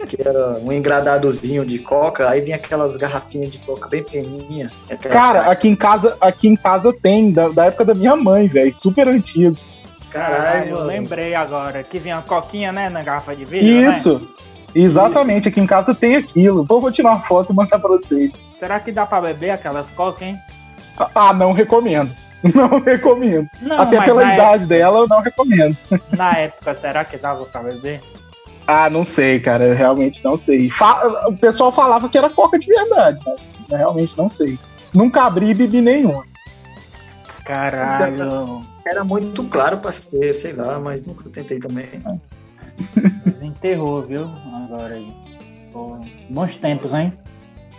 [0.08, 4.72] Que era um engradadozinho de coca, aí vinha aquelas garrafinhas de coca bem pequenininha.
[5.10, 8.72] Cara, aqui em casa, aqui em casa tem, da, da época da minha mãe, velho,
[8.74, 9.58] super antigo.
[10.12, 14.20] Caralho, eu lembrei agora que vinha uma coquinha, né, na garrafa de vidro, Isso.
[14.20, 14.28] Né?
[14.74, 15.50] Exatamente, Isso.
[15.50, 16.64] aqui em casa tem aquilo.
[16.64, 18.32] Vou tirar uma foto e mandar pra vocês.
[18.52, 20.38] Será que dá pra beber aquelas coca, hein?
[21.16, 22.12] Ah, não recomendo.
[22.56, 23.48] Não recomendo.
[23.62, 25.78] Não, Até pela idade época, dela, eu não recomendo.
[26.18, 28.02] Na época, será que dava pra beber?
[28.66, 29.66] Ah, não sei, cara.
[29.66, 30.72] Eu realmente não sei.
[30.72, 34.58] Fa o pessoal falava que era coca de verdade, mas realmente não sei.
[34.92, 36.24] Nunca abri e bebi nenhuma.
[37.46, 38.66] Caralho.
[38.86, 42.02] Era muito claro pra ser, sei lá, mas nunca tentei também.
[43.24, 44.30] Desenterrou, viu?
[44.66, 45.14] Agora aí.
[46.30, 47.14] bons tempos, hein?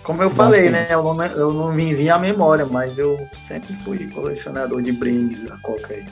[0.04, 0.88] Como eu falei, né?
[0.90, 5.40] Eu não, eu não me vi a memória, mas eu sempre fui colecionador de brindes
[5.40, 6.04] da Coca aí.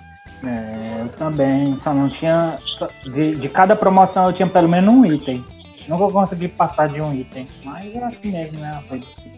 [0.44, 1.78] É, eu também.
[1.78, 2.58] Só não tinha.
[2.74, 5.44] Só, de, de cada promoção eu tinha pelo menos um item.
[5.88, 7.48] Nunca consegui passar de um item.
[7.64, 8.82] Mas é assim mesmo, né?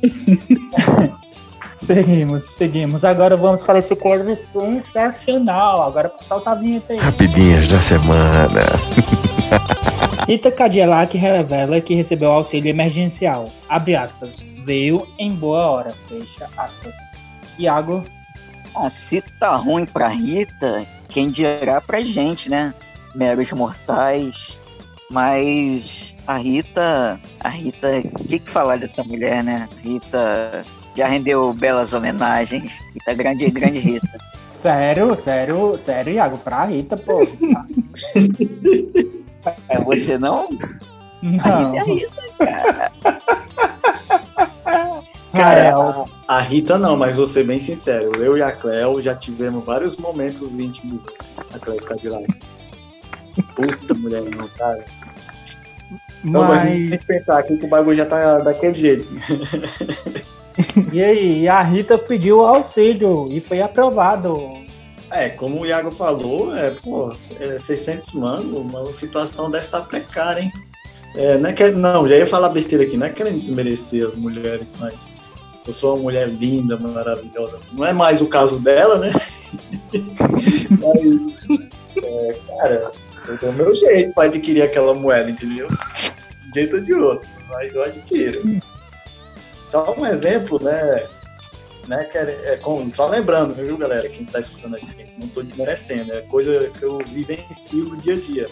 [1.75, 3.05] seguimos, seguimos.
[3.05, 5.83] Agora vamos para esse quadro sensacional.
[5.83, 6.99] Agora solta a vinheta aí.
[6.99, 8.61] Rapidinhas da semana.
[10.27, 13.51] Rita Cadillac revela que recebeu auxílio emergencial.
[13.69, 14.45] Abre aspas.
[14.65, 15.95] Veio em boa hora.
[16.09, 16.95] Fecha aspas.
[17.59, 18.05] Iago.
[18.75, 22.73] Ah, se tá ruim pra Rita, quem dirá pra gente, né?
[23.15, 24.57] Meros mortais.
[25.11, 27.21] Mas a Rita.
[27.41, 27.89] A Rita.
[28.21, 29.69] O que, que falar dessa mulher, né?
[29.83, 30.65] Rita
[30.97, 32.73] já rendeu belas homenagens.
[32.95, 34.19] Rita grande, grande Rita.
[34.49, 37.23] Sério, sério, sério, Iago, pra Rita, pô.
[39.69, 40.49] É você não?
[41.23, 41.41] Não.
[41.41, 42.93] A Rita é a Rita, cara.
[45.33, 48.13] Cara, a, a Rita não, mas vou ser bem sincero.
[48.23, 51.01] Eu e a Cleo já tivemos vários momentos íntimos
[51.55, 52.27] a Cleo Cadillac.
[53.57, 54.85] Puta mulher, não, cara.
[56.23, 56.33] Mas...
[56.33, 59.09] Não, mas tem que pensar aqui que o bagulho já tá daquele jeito.
[60.93, 64.63] E aí, a Rita pediu auxílio e foi aprovado.
[65.11, 70.41] É, como o Iago falou, é, pô, é 600 mangos, a situação deve estar precária,
[70.41, 70.53] hein?
[71.15, 74.15] É, não, é que, não, já ia falar besteira aqui, não é querendo desmerecer as
[74.15, 74.95] mulheres, mas
[75.67, 77.61] eu sou uma mulher linda, maravilhosa.
[77.73, 79.11] Não é mais o caso dela, né?
[80.81, 82.93] mas, é, cara,
[83.29, 85.67] eu dou meu jeito para adquirir aquela moeda, entendeu?
[85.67, 88.43] De jeito ou de outro, mas eu adquiro.
[89.73, 91.09] Só um exemplo, né?
[91.89, 95.43] né, que é, é com, só lembrando, viu, galera, quem está escutando aqui, não estou
[95.43, 98.51] desmerecendo, é coisa que eu vivencio no dia a dia.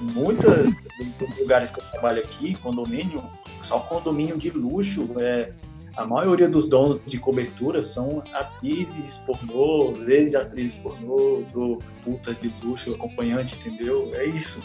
[0.00, 0.72] muitas
[1.16, 3.22] dos lugares que eu trabalho aqui, condomínio,
[3.62, 5.52] só condomínio de luxo, é,
[5.96, 12.92] a maioria dos donos de cobertura são atrizes pornô, ex-atrizes pornô, ou putas de luxo,
[12.94, 14.10] acompanhante, entendeu?
[14.12, 14.60] É isso.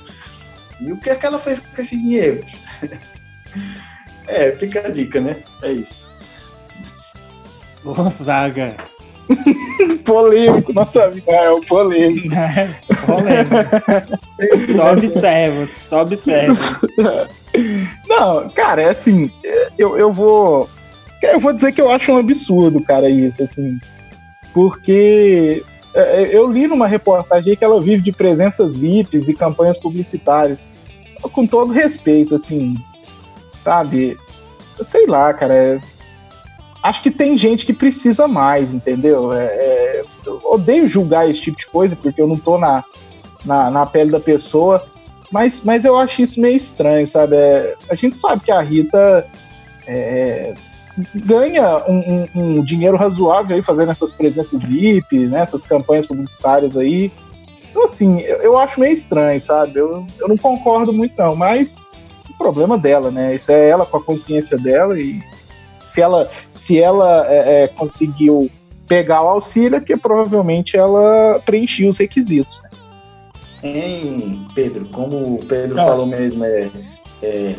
[0.82, 2.44] E o que é que ela fez com esse dinheiro?
[4.28, 5.38] é, fica a dica, né?
[5.62, 6.12] É isso.
[7.84, 8.76] Gonzaga.
[10.06, 12.30] polêmico, nossa amigo é o polêmico.
[13.06, 14.74] polêmico.
[14.76, 16.60] só observa, só observa.
[18.08, 19.32] Não, cara, é assim,
[19.78, 20.70] eu, eu vou.
[21.22, 23.80] Eu vou dizer que eu acho um absurdo, cara, isso, assim.
[24.54, 25.64] Porque
[25.96, 30.66] é, eu li numa reportagem que ela vive de presenças VIPs e campanhas publicitárias.
[31.32, 32.76] Com todo respeito, assim,
[33.64, 34.18] sabe?
[34.82, 35.54] Sei lá, cara.
[35.54, 35.82] É...
[36.84, 39.32] Acho que tem gente que precisa mais, entendeu?
[39.32, 40.04] É, é...
[40.26, 42.84] Eu odeio julgar esse tipo de coisa, porque eu não tô na,
[43.46, 44.86] na, na pele da pessoa.
[45.32, 47.36] Mas, mas eu acho isso meio estranho, sabe?
[47.36, 47.76] É...
[47.90, 49.26] a gente sabe que a Rita
[49.88, 50.54] é,
[51.16, 56.78] ganha um, um, um, dinheiro razoável aí fazendo essas presenças VIP, né, essas campanhas publicitárias
[56.78, 57.12] aí.
[57.70, 59.80] Então, assim, eu, eu acho meio estranho, sabe?
[59.80, 61.82] Eu, eu não concordo muito, não, mas
[62.38, 63.36] problema dela, né?
[63.36, 65.22] Isso é ela com a consciência dela e
[65.86, 68.50] se ela, se ela é, é, conseguiu
[68.88, 72.62] pegar o auxílio, é porque provavelmente ela preencheu os requisitos.
[72.62, 72.70] Né?
[73.64, 75.86] Em Pedro, como o Pedro não.
[75.86, 76.70] falou mesmo, é,
[77.22, 77.56] é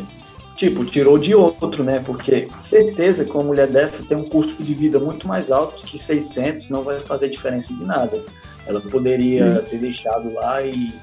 [0.55, 2.01] tipo, tirou de outro, né?
[2.05, 5.97] Porque certeza que uma mulher dessa tem um custo de vida muito mais alto que
[5.97, 8.23] 600, não vai fazer diferença de nada.
[8.67, 9.63] Ela poderia uhum.
[9.63, 10.93] ter deixado lá e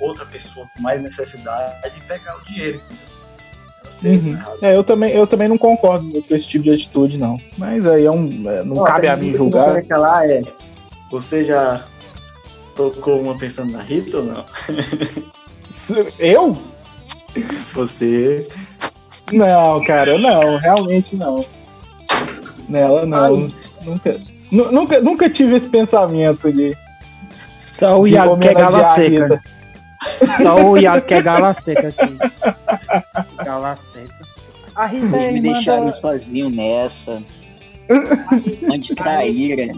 [0.00, 1.74] outra pessoa com mais necessidade
[2.06, 2.80] pegar o dinheiro.
[4.04, 4.38] Uhum.
[4.60, 7.40] É, eu também, eu também não concordo muito com esse tipo de atitude, não.
[7.56, 9.82] Mas aí é um, é, não cabe a mim julgar.
[9.82, 10.42] Que lá é,
[11.10, 11.84] você já
[12.74, 14.44] tocou uma pensando na Rita ou não?
[16.18, 16.56] eu?
[17.74, 18.48] Você
[19.32, 21.44] não, cara, não, realmente não.
[22.68, 23.50] Nela não.
[23.82, 24.20] Nunca,
[24.72, 26.76] nunca, nunca tive esse pensamento de.
[27.58, 29.40] Só o Iago que é seca.
[30.42, 32.18] Só o Iago que é gala seca aqui.
[33.44, 34.26] Gala seca.
[34.74, 37.22] A Rita me deixaram sozinho nessa.
[38.70, 39.72] Onde traíra.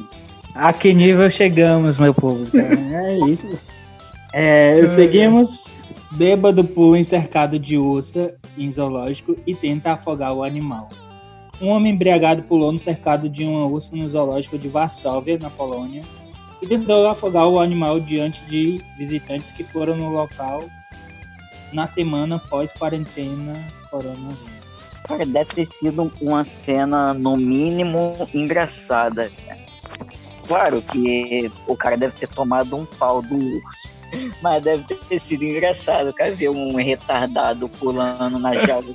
[0.55, 2.47] A que nível chegamos, meu povo?
[2.57, 3.47] É isso.
[4.33, 5.79] É, seguimos
[6.11, 10.89] Bêbado pula em cercado de ursa em zoológico e tenta afogar o animal.
[11.61, 16.03] Um homem embriagado pulou no cercado de uma ursa no zoológico de Varsóvia, na Polônia,
[16.61, 20.63] e tentou afogar o animal diante de visitantes que foram no local
[21.73, 24.59] na semana pós-quarentena coronavírus.
[25.05, 29.31] Cara, deve ter sido uma cena, no mínimo, engraçada.
[30.47, 33.91] Claro que o cara deve ter tomado um pau do urso.
[34.41, 38.93] Mas deve ter sido engraçado, cara, ver um retardado pulando na jaula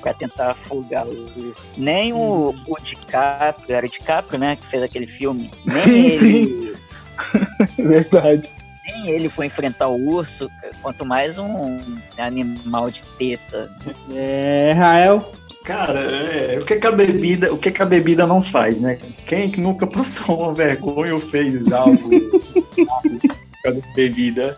[0.00, 1.54] pra tentar afogar o.
[1.76, 4.56] Nem o, o DiCaprio, era o DiCaprio, né?
[4.56, 5.50] Que fez aquele filme.
[5.64, 6.64] Nem sim, ele.
[6.64, 6.87] Sim.
[7.78, 8.50] Verdade.
[8.84, 10.50] Nem ele foi enfrentar o urso,
[10.82, 11.82] quanto mais um
[12.16, 13.70] animal de teta.
[14.14, 15.30] É, Rael.
[15.64, 18.98] Cara, é, o que, que a bebida, o que, que a bebida não faz, né?
[19.26, 24.56] Quem que nunca passou uma vergonha ou fez algo de bebida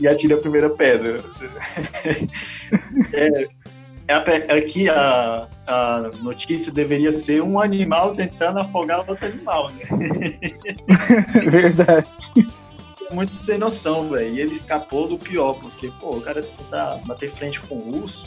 [0.00, 1.16] e atira a primeira pedra.
[3.12, 3.48] é,
[4.08, 9.82] é, aqui a, a notícia deveria ser um animal tentando afogar outro animal, né?
[11.50, 12.32] Verdade.
[13.10, 14.34] Muito sem noção, velho.
[14.34, 18.26] E ele escapou do pior, porque, pô, o cara tentar bater frente com o urso,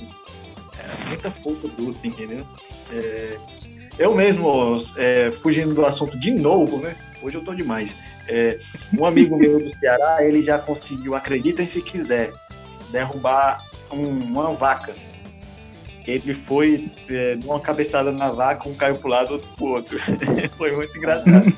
[0.78, 2.46] é muita força bruta, entendeu?
[2.92, 3.38] É,
[3.98, 6.96] eu mesmo, é, fugindo do assunto de novo, né?
[7.22, 7.96] Hoje eu tô demais.
[8.28, 8.60] É,
[8.98, 12.32] um amigo meu do Ceará, ele já conseguiu, acreditem se quiser,
[12.92, 14.94] derrubar um, uma vaca.
[16.06, 20.00] Ele foi é, de uma cabeçada na vaca, um caiu pro lado, outro pro outro.
[20.58, 21.52] foi muito engraçado.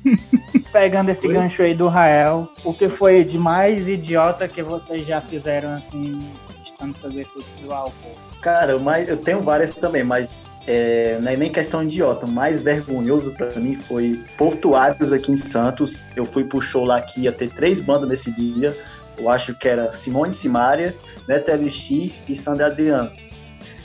[0.72, 1.34] Pegando esse foi?
[1.34, 6.26] gancho aí do Rael, o que foi de mais idiota que vocês já fizeram assim,
[6.64, 8.16] estando sob efeito do álcool?
[8.40, 12.26] Cara, mas eu tenho várias também, mas é, não é nem questão idiota.
[12.26, 16.02] O mais vergonhoso para mim foi Portuários aqui em Santos.
[16.16, 18.76] Eu fui pro show lá que ia ter três bandas nesse dia.
[19.18, 20.96] Eu acho que era Simone Simaria,
[21.28, 23.10] Neto LX e Sandra Adriano.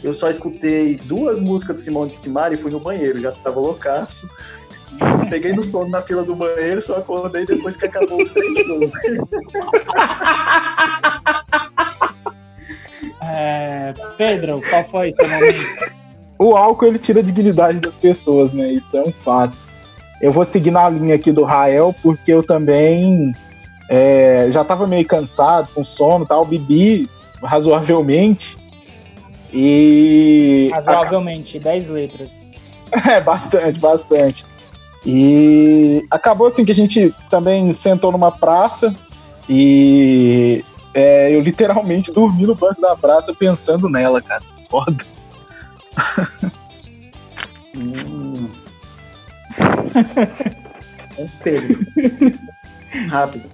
[0.03, 4.29] Eu só escutei duas músicas do Simone Simaria e fui no banheiro, já tava loucaço.
[5.29, 8.91] Peguei no sono na fila do banheiro, só acordei depois que acabou o treino.
[13.21, 15.57] É, Pedro, qual foi seu momento?
[16.39, 18.71] O álcool ele tira a dignidade das pessoas, né?
[18.71, 19.57] Isso é um fato.
[20.21, 23.33] Eu vou seguir na linha aqui do Rael, porque eu também
[23.89, 27.09] é, já estava meio cansado, com sono tal, bebi
[27.41, 28.57] razoavelmente.
[29.53, 30.69] E.
[30.73, 32.47] Razoavelmente, 10 letras.
[33.05, 34.45] É, bastante, bastante.
[35.05, 38.93] E acabou assim que a gente também sentou numa praça
[39.49, 44.41] e é, eu literalmente dormi no banco da praça pensando nela, cara.
[44.69, 45.03] Foda.
[47.75, 48.49] Hum.
[51.17, 51.79] É Pedro.
[53.09, 53.49] Rápido.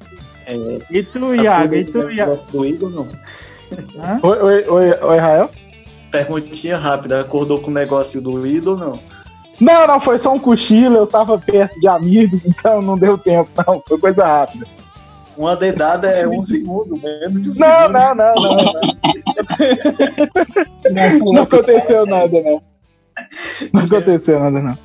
[0.46, 0.56] É,
[0.92, 1.76] E tu, Iago?
[1.76, 2.16] E tu, o Iago?
[2.16, 3.08] negócio do Igor, não?
[4.00, 4.20] Hã?
[4.22, 5.50] Oi, oi, oi, oi, Rael?
[6.14, 7.20] Perguntinha rápida.
[7.20, 9.00] Acordou com o negócio do ídolo não?
[9.60, 13.50] Não, não, foi só um cochilo, eu tava perto de amigos, então não deu tempo,
[13.66, 14.68] não, foi coisa rápida.
[15.36, 17.94] Uma dedada é um segundo, menos de um Não, segundo.
[17.94, 18.74] não, não, não, não.
[21.34, 22.62] Não aconteceu nada, não.
[23.74, 24.78] Não aconteceu nada, não.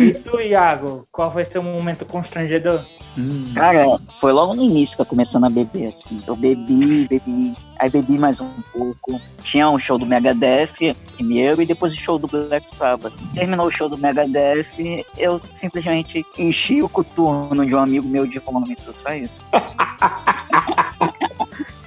[0.00, 1.06] E tu, Iago?
[1.12, 2.80] Qual foi seu momento constrangedor?
[3.18, 3.52] Hum.
[3.54, 6.22] Cara, foi logo no início que eu começando a beber, assim.
[6.26, 9.20] Eu bebi, bebi, aí bebi mais um pouco.
[9.42, 13.12] Tinha um show do Megadeth primeiro e depois o show do Black Sabbath.
[13.34, 18.38] Terminou o show do Megadeth, eu simplesmente enchi o coturno de um amigo meu de
[18.38, 19.42] vômito, só isso.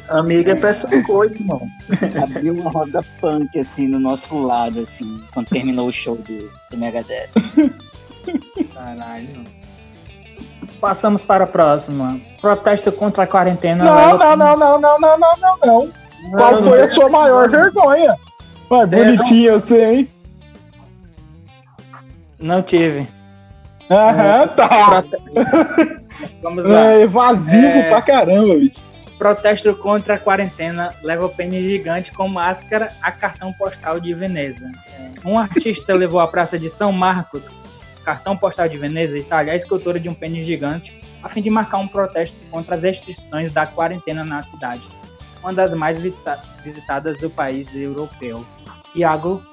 [0.10, 1.68] Amiga é pra essas coisas, irmão.
[2.22, 6.78] Abri uma roda punk, assim, no nosso lado, assim, quando terminou o show do, do
[6.78, 7.30] Megadeth.
[8.74, 9.44] Caralho.
[10.80, 12.20] Passamos para a próxima.
[12.42, 13.84] Protesto contra a quarentena.
[13.84, 15.92] Não, não, não, não, não, não, não, não, não.
[16.32, 18.16] Qual foi a sua maior vergonha?
[18.70, 20.10] Vai, bonitinho você, hein?
[22.40, 23.08] Não tive.
[23.90, 25.04] Aham, tá.
[26.42, 26.94] Vamos lá.
[26.94, 27.90] É evasivo É.
[27.90, 28.82] pra caramba, bicho.
[29.18, 34.70] Protesto contra a quarentena leva o pênis gigante com máscara a cartão postal de Veneza.
[34.98, 37.50] É, Um artista levou à praça de São Marcos,
[38.04, 41.78] cartão postal de Veneza, Itália, a escultura de um pênis gigante, a fim de marcar
[41.78, 44.88] um protesto contra as restrições da quarentena na cidade,
[45.42, 46.00] uma das mais
[46.64, 48.46] visitadas do país europeu.
[48.96, 49.44] Iago,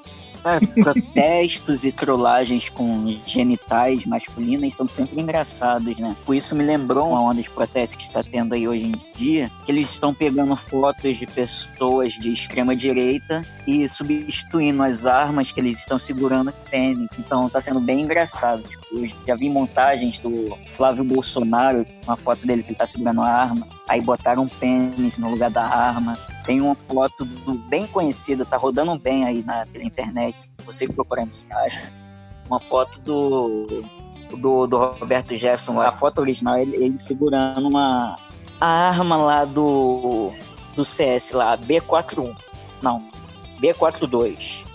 [0.45, 6.17] É, protestos e trollagens com genitais masculinas são sempre engraçados, né?
[6.25, 9.51] Por isso me lembrou uma onda de protesto que está tendo aí hoje em dia,
[9.65, 15.61] que eles estão pegando fotos de pessoas de extrema direita e substituindo as armas que
[15.61, 17.09] eles estão segurando pênis.
[17.19, 18.63] Então tá sendo bem engraçado.
[18.63, 23.23] Tipo, eu já vi montagens do Flávio Bolsonaro, uma foto dele que ele tá segurando
[23.23, 26.19] a arma, aí botaram um pênis no lugar da arma.
[26.51, 27.25] Tem uma foto
[27.69, 30.51] bem conhecida, tá rodando bem aí na pela internet.
[30.65, 31.93] Você procurar você acha.
[32.49, 33.85] Uma foto do,
[34.37, 35.81] do, do Roberto Jefferson.
[35.81, 38.19] A foto original ele, ele segurando uma
[38.61, 40.33] a arma lá do
[40.75, 42.37] do CS lá, B41.
[42.83, 43.09] Não,
[43.63, 44.67] B42.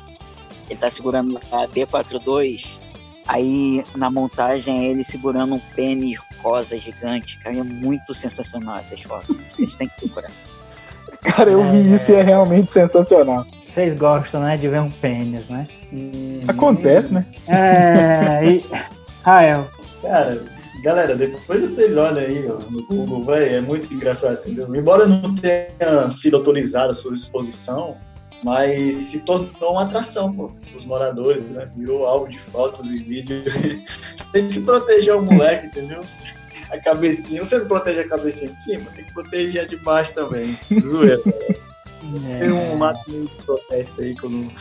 [0.70, 2.80] Ele tá segurando a B42.
[3.28, 7.38] Aí na montagem ele segurando um pênis rosa gigante.
[7.40, 9.36] Cara, é muito sensacional essas fotos.
[9.52, 10.32] Vocês têm que procurar.
[11.26, 13.46] Cara, eu vi isso e é realmente sensacional.
[13.70, 15.68] vocês gostam, né, de ver um pênis, né?
[16.48, 17.26] Acontece, né?
[17.48, 18.66] É, e...
[19.24, 19.68] Rael,
[20.06, 20.44] Cara,
[20.84, 24.74] galera, depois vocês olham aí ó, no Google, velho, é muito engraçado, entendeu?
[24.76, 27.98] Embora não tenha sido autorizada a sua exposição,
[28.44, 31.68] mas se tornou uma atração, pô, os moradores, né?
[31.76, 33.52] Virou alvo de fotos e vídeos.
[34.32, 36.02] tem que proteger o moleque, entendeu?
[36.72, 40.14] A cabecinha, você não protege a cabecinha de cima, tem que proteger a de baixo
[40.14, 40.58] também.
[40.86, 41.22] Zoeira.
[42.40, 44.52] Tem um mato de protesto aí não.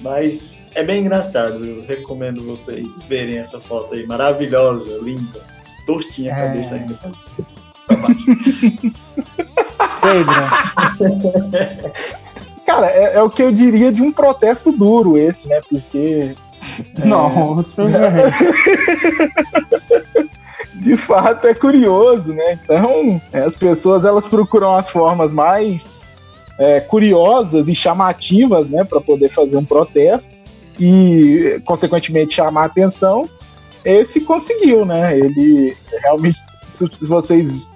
[0.00, 5.40] Mas é bem engraçado, eu recomendo vocês verem essa foto aí, maravilhosa, linda.
[5.86, 6.46] Tortinha a É.
[6.48, 6.94] cabeça ainda.
[7.86, 8.24] Pra baixo.
[10.02, 10.34] Pedro,
[12.66, 15.60] Cara, é, é o que eu diria de um protesto duro esse, né?
[15.68, 16.34] Porque,
[17.04, 18.32] nossa, velho.
[20.84, 22.58] De fato, é curioso, né?
[22.62, 26.06] Então, é, as pessoas, elas procuram as formas mais
[26.58, 28.84] é, curiosas e chamativas, né?
[28.84, 30.36] para poder fazer um protesto
[30.78, 33.28] e, consequentemente, chamar atenção.
[33.82, 35.16] Esse conseguiu, né?
[35.16, 37.66] Ele realmente, se, vocês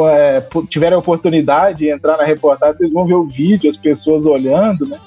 [0.00, 4.26] é, tiverem a oportunidade de entrar na reportagem, vocês vão ver o vídeo, as pessoas
[4.26, 4.98] olhando, né?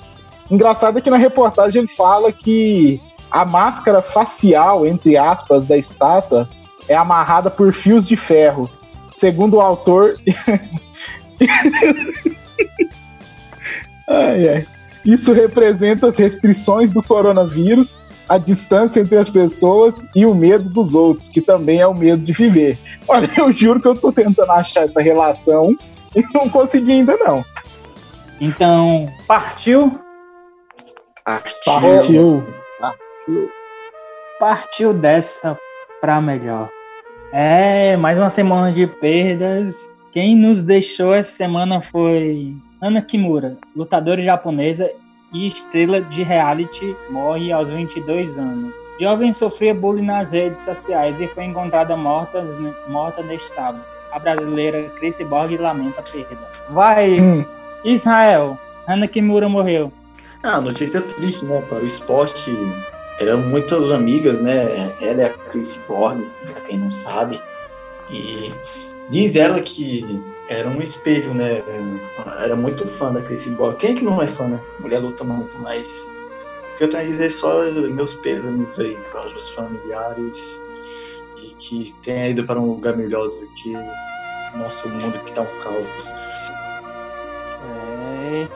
[0.50, 6.50] Engraçado é que na reportagem ele fala que a máscara facial, entre aspas, da estátua
[6.92, 8.70] é amarrada por fios de ferro.
[9.12, 10.20] Segundo o autor.
[14.08, 14.68] ai, ai.
[15.06, 20.94] Isso representa as restrições do coronavírus, a distância entre as pessoas e o medo dos
[20.94, 22.78] outros, que também é o medo de viver.
[23.08, 25.76] Olha, eu juro que eu tô tentando achar essa relação
[26.16, 27.44] e não consegui ainda não.
[28.40, 29.98] Então, partiu?
[31.66, 32.44] Partiu.
[34.40, 35.58] Partiu dessa
[36.02, 36.70] pra melhor.
[37.34, 44.22] É, mais uma semana de perdas Quem nos deixou essa semana foi Ana Kimura, lutadora
[44.22, 44.92] japonesa
[45.34, 48.74] e estrela de reality, morre aos 22 anos.
[49.00, 52.44] Jovem sofria bullying nas redes sociais e foi encontrada morta,
[52.90, 53.82] morta neste sábado.
[54.12, 56.38] A brasileira Chris Borg lamenta a perda.
[56.70, 57.46] Vai, hum.
[57.86, 58.60] Israel.
[58.86, 59.94] Ana Kimura morreu.
[60.44, 61.64] Ah, notícia triste, né?
[61.70, 62.52] Para o esporte.
[63.20, 64.92] Eram muitas amigas, né?
[65.00, 66.22] Ela é a Chris Borg,
[66.52, 67.42] para quem não sabe.
[68.10, 68.54] E
[69.10, 71.64] diz ela que era um espelho, né?
[72.40, 73.78] Era muito fã da Chris Borg.
[73.78, 74.60] Quem é que não é fã, né?
[74.80, 76.10] Mulher luta muito, mas
[76.74, 80.62] o que eu tenho a dizer é só meus pêsames aí para os familiares
[81.38, 85.42] e que tenha ido para um lugar melhor do que o nosso mundo que está
[85.42, 86.14] um caos.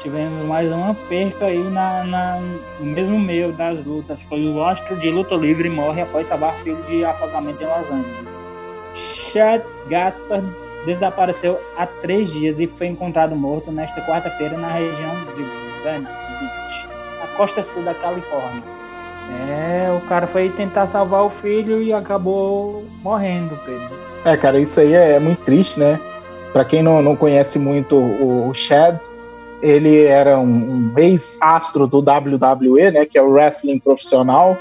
[0.06, 2.40] Tivemos mais uma perca aí na, na,
[2.80, 4.22] no mesmo meio das lutas.
[4.22, 8.28] Foi o astro de luta livre morre após salvar filho de afogamento em Los Angeles.
[8.94, 10.44] Chad Gaspar
[10.86, 15.42] desapareceu há três dias e foi encontrado morto nesta quarta-feira na região de
[15.84, 16.88] Venice Beach,
[17.20, 18.62] na costa sul da Califórnia.
[19.50, 23.90] É, o cara foi tentar salvar o filho e acabou morrendo, Pedro.
[24.24, 26.00] É, cara, isso aí é muito triste, né?
[26.54, 29.00] Para quem não, não conhece muito o Chad,
[29.66, 33.06] ele era um, um ex-astro do WWE, né?
[33.06, 34.56] Que é o wrestling profissional,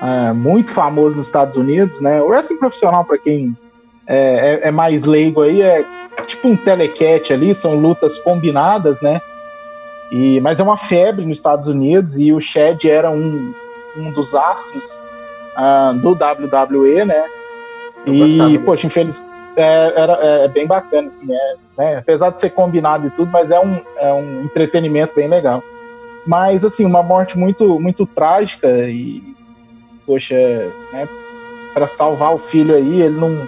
[0.00, 2.22] é, muito famoso nos Estados Unidos, né?
[2.22, 3.56] O wrestling profissional, para quem
[4.06, 5.84] é, é, é, mais leigo aí, é
[6.26, 9.20] tipo um telecat ali, são lutas combinadas, né?
[10.12, 13.52] E, mas é uma febre nos Estados Unidos e o Shed era um,
[13.96, 15.00] um dos astros
[15.56, 17.24] uh, do WWE, né?
[18.06, 19.20] e, poxa, infeliz,
[19.56, 21.96] é, era, é, bem bacana, assim, é, né?
[21.96, 25.62] apesar de ser combinado e tudo, mas é um, é um entretenimento bem legal.
[26.26, 29.22] Mas, assim, uma morte muito, muito trágica e,
[30.04, 30.34] poxa,
[30.92, 31.08] né,
[31.72, 33.46] para salvar o filho aí, ele não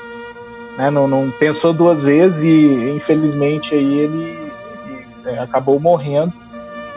[0.79, 4.53] né, não, não, pensou duas vezes e infelizmente aí ele,
[5.27, 6.33] ele é, acabou morrendo.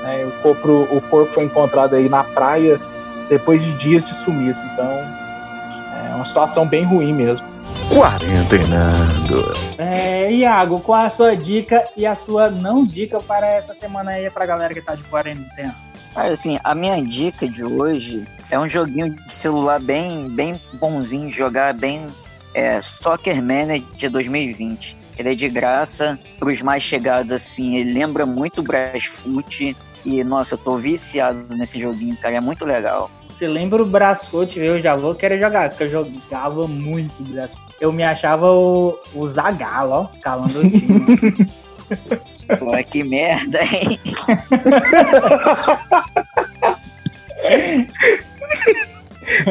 [0.03, 2.79] Né, o, corpo, o corpo foi encontrado aí na praia
[3.27, 4.63] depois de dias de sumiço.
[4.67, 7.47] Então é uma situação bem ruim mesmo.
[7.89, 9.53] Quarentenando.
[9.77, 14.29] É, Iago, qual a sua dica e a sua não dica para essa semana aí
[14.29, 15.75] pra galera que tá de quarentena?
[16.15, 21.35] assim, a minha dica de hoje é um joguinho de celular bem, bem bonzinho de
[21.35, 22.05] jogar, bem
[22.53, 24.97] é Soccer Manager 2020.
[25.17, 27.77] Ele é de graça para os mais chegados, assim.
[27.77, 29.75] Ele lembra muito o Brasfoot.
[30.03, 32.35] E, nossa, eu tô viciado nesse joguinho, cara.
[32.35, 33.09] É muito legal.
[33.29, 34.59] Você lembra o Brasfoot?
[34.59, 37.75] Eu já vou querer jogar, porque eu jogava muito Brasfoot.
[37.79, 41.51] Eu me achava o, o Zagalo, ó, calando o time.
[42.59, 43.99] Pô, que merda, hein?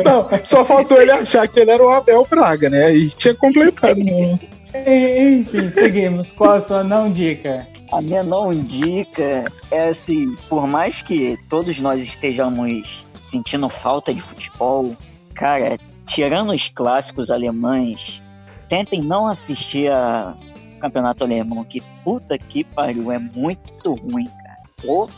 [0.04, 2.94] Não, só faltou ele achar que ele era o Abel Braga, né?
[2.94, 4.00] E tinha completado.
[4.74, 6.32] Enfim, seguimos.
[6.32, 7.66] Qual a sua não dica?
[7.92, 14.20] A minha não dica é assim, por mais que todos nós estejamos sentindo falta de
[14.20, 14.96] futebol,
[15.34, 18.22] cara, tirando os clássicos alemães,
[18.68, 20.36] tentem não assistir a
[20.80, 25.10] campeonato alemão, que puta que pariu, é muito ruim, cara.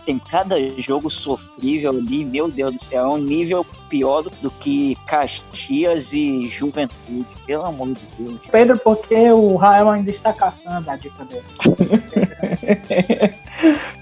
[0.00, 4.50] Tem cada jogo sofrível ali, meu Deus do céu, é um nível pior do, do
[4.50, 8.40] que Caxias e Juventude, pelo amor de Deus.
[8.50, 11.44] Pedro, porque o Rael ainda está caçando a dica dele.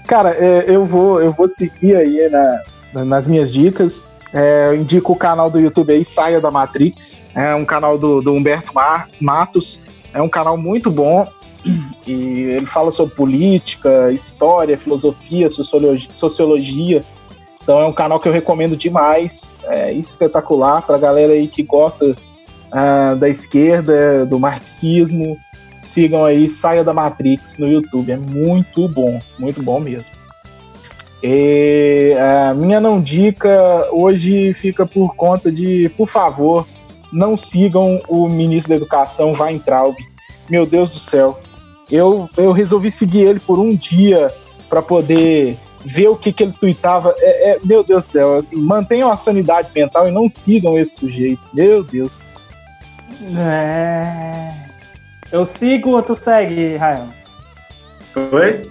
[0.07, 4.05] Cara, é, eu vou, eu vou seguir aí na, nas minhas dicas.
[4.33, 7.23] É, eu indico o canal do YouTube aí, Saia da Matrix.
[7.33, 9.81] É um canal do, do Humberto Mar, Matos.
[10.13, 11.27] É um canal muito bom.
[12.07, 17.03] E ele fala sobre política, história, filosofia, sociologia.
[17.61, 19.57] Então é um canal que eu recomendo demais.
[19.65, 25.37] É espetacular para a galera aí que gosta uh, da esquerda, do marxismo.
[25.81, 28.11] Sigam aí Saia da Matrix no YouTube.
[28.11, 30.19] É muito bom, muito bom mesmo.
[31.21, 36.65] E a minha não dica hoje fica por conta de, por favor,
[37.11, 39.95] não sigam o ministro da Educação, Weintraub.
[40.49, 41.37] Meu Deus do céu,
[41.91, 44.33] eu, eu resolvi seguir ele por um dia
[44.69, 47.15] para poder ver o que, que ele tweetava.
[47.17, 50.95] É, é, meu Deus do céu, assim, mantenham a sanidade mental e não sigam esse
[50.95, 51.41] sujeito.
[51.53, 52.21] Meu Deus.
[53.37, 54.53] É...
[55.31, 57.07] Eu sigo ou tu segue, Rael?
[58.31, 58.69] Oi?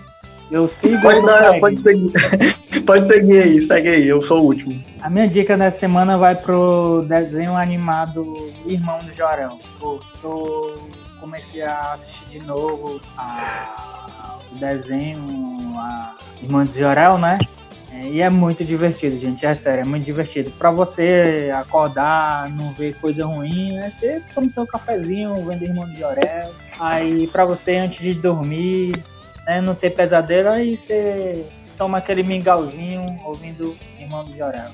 [0.50, 2.12] Eu sigo pode, dar, pode seguir.
[2.86, 4.82] pode seguir aí, segue aí, eu sou o último.
[5.02, 9.58] A minha dica dessa semana vai pro desenho animado Irmão do Jorão.
[9.80, 10.72] Eu tô
[11.20, 15.22] comecei a assistir de novo a, o desenho,
[15.76, 17.38] a Irmã de Jorel, né?
[17.90, 19.44] É, e é muito divertido, gente.
[19.46, 20.50] É sério, é muito divertido.
[20.52, 23.90] Para você acordar, não ver coisa ruim, né?
[23.90, 26.52] Você toma seu cafezinho, vendo Irmão de Jorel.
[26.78, 28.92] Aí pra você antes de dormir,
[29.46, 31.46] né, não ter pesadelo, aí você
[31.76, 34.70] toma aquele mingauzinho ouvindo Irmão do Jorel.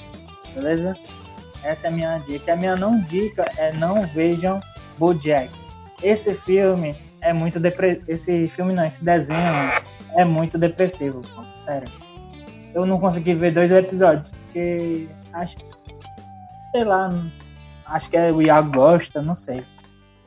[0.55, 0.95] Beleza?
[1.63, 2.53] Essa é a minha dica.
[2.53, 4.61] A minha não dica é não vejam
[4.99, 5.64] Bojack.
[6.05, 8.05] Esse filme é muito depressivo.
[8.07, 9.41] Esse filme não, esse desenho
[10.17, 11.43] é muito depressivo, pô.
[11.65, 11.89] sério.
[12.75, 15.57] Eu não consegui ver dois episódios, porque acho
[16.73, 17.11] sei lá,
[17.87, 19.63] acho que é, o Iago gosta, não sei.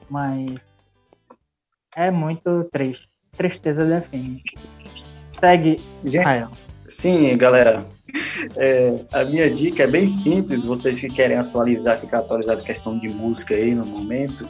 [0.10, 0.50] Mas
[1.96, 3.08] é muito triste.
[3.36, 4.42] Tristeza define.
[5.32, 6.50] Segue, Israel.
[6.90, 7.86] Sim, galera.
[8.56, 10.64] É, a minha dica é bem simples.
[10.64, 14.50] Vocês que querem atualizar, ficar atualizado questão de música aí no momento.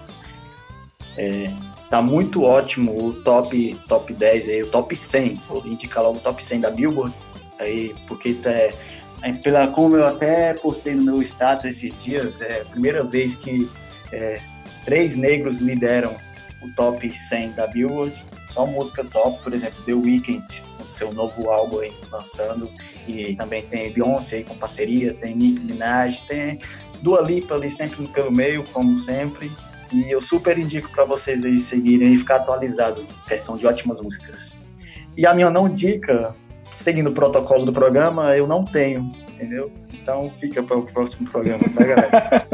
[1.18, 1.52] É,
[1.90, 5.42] tá muito ótimo o top, top 10 aí, o top 100.
[5.48, 7.16] Vou indicar logo o top 100 da Billboard.
[7.60, 8.76] Aí, porque tá, é,
[9.44, 13.70] pela, como eu até postei no meu status esses dias, é a primeira vez que
[14.12, 14.40] é,
[14.86, 16.16] três negros lideram
[16.62, 18.24] o top 100 da Billboard.
[18.50, 20.64] Só música top, por exemplo, The Weeknd,
[20.96, 22.70] seu novo álbum aí lançando.
[23.08, 26.60] E também tem Beyoncé aí com parceria, tem Nick Minaj, tem
[27.02, 29.52] Dua Lipa ali sempre pelo meio, como sempre.
[29.92, 34.56] E eu super indico para vocês aí seguirem e ficar atualizado, questão de ótimas músicas.
[35.16, 36.36] E a minha não dica,
[36.76, 39.72] seguindo o protocolo do programa, eu não tenho, entendeu?
[39.94, 42.48] Então fica para o próximo programa, tá, galera?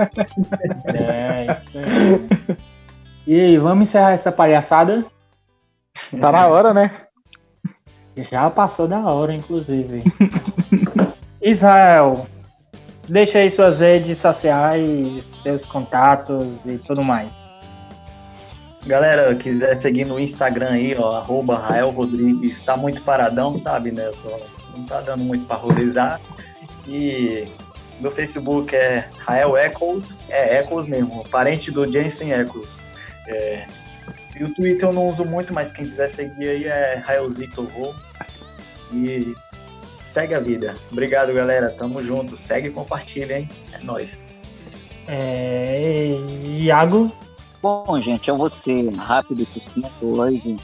[0.85, 2.57] É, isso aí.
[3.25, 5.05] E aí, vamos encerrar essa palhaçada?
[6.19, 6.91] Tá na hora, né?
[8.17, 10.03] Já passou da hora, inclusive.
[11.41, 12.27] Israel,
[13.07, 17.31] deixa aí suas redes sociais, seus contatos e tudo mais.
[18.85, 24.11] Galera, quiser seguir no Instagram aí, ó, arroba Rael Rodrigues, tá muito paradão, sabe, né?
[24.75, 26.19] Não tá dando muito pra rodizar.
[26.85, 27.47] E
[28.01, 32.77] meu Facebook é Rael Echoes, é Echoes mesmo, parente do Jensen Echoes.
[33.27, 33.65] É,
[34.35, 37.93] e o Twitter eu não uso muito, mas quem quiser seguir aí é Raelzito Rô.
[38.91, 39.33] E
[40.13, 40.77] segue a vida.
[40.91, 41.69] Obrigado, galera.
[41.71, 42.37] Tamo junto.
[42.37, 43.49] Segue e compartilha, hein?
[43.71, 44.25] É nóis.
[45.07, 46.15] É,
[46.59, 47.11] Iago,
[47.63, 50.57] Bom, gente, eu vou ser rápido e sucinto hoje.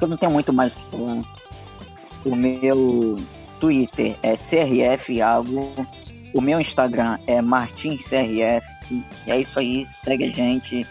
[0.00, 1.22] Eu não tenho muito mais o que falar.
[2.24, 3.20] O meu
[3.58, 5.72] Twitter é CRF Iago.
[6.32, 8.64] O meu Instagram é MartinsCRF.
[8.92, 9.84] E é isso aí.
[9.86, 10.86] Segue a gente.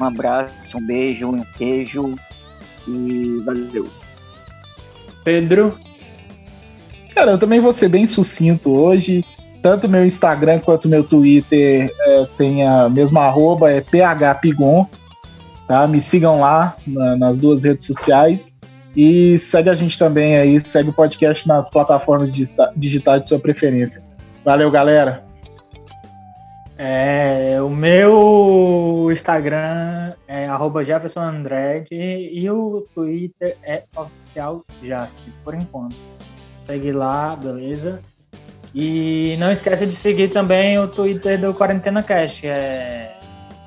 [0.00, 2.16] Um abraço, um beijo, um queijo.
[2.88, 3.88] E valeu.
[5.22, 5.78] Pedro,
[7.14, 9.24] Cara, eu também vou ser bem sucinto hoje.
[9.62, 14.86] Tanto meu Instagram quanto meu Twitter é, tem a mesma arroba, é phpigon.
[15.66, 15.86] Tá?
[15.86, 18.58] Me sigam lá na- nas duas redes sociais.
[18.96, 23.38] E segue a gente também aí, segue o podcast nas plataformas digita- digitais de sua
[23.38, 24.02] preferência.
[24.44, 25.24] Valeu, galera.
[26.76, 35.54] é, o meu Instagram é arroba Jefferson Andrade e o Twitter é oficial Jasper, por
[35.54, 35.96] enquanto.
[36.64, 38.00] Segue lá, beleza?
[38.74, 43.16] E não esqueça de seguir também o Twitter do Quarentena Cash, é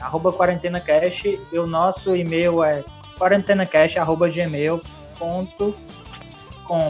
[0.02, 2.84] arroba Quarentena Cash e o nosso e-mail é
[3.18, 5.74] quarentenacash.gmail.com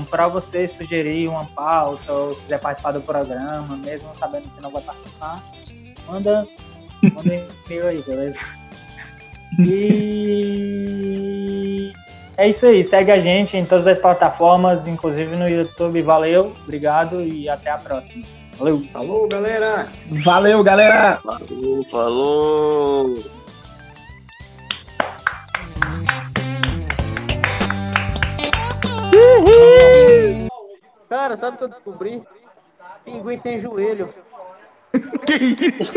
[0.09, 4.81] para você sugerir uma pauta ou quiser participar do programa, mesmo sabendo que não vai
[4.81, 5.43] participar,
[6.07, 6.47] manda,
[7.13, 8.39] manda um e-mail aí, beleza?
[9.59, 11.16] E
[12.38, 16.01] é isso aí, segue a gente em todas as plataformas, inclusive no YouTube.
[16.03, 18.23] Valeu, obrigado e até a próxima.
[18.57, 18.83] Valeu!
[18.93, 19.91] Falou, galera!
[20.23, 21.19] Valeu, galera!
[21.23, 23.23] Falou, falou.
[31.09, 32.21] Cara, sabe o que eu descobri?
[33.03, 34.13] Pinguim tem joelho.
[35.25, 35.93] Que isso?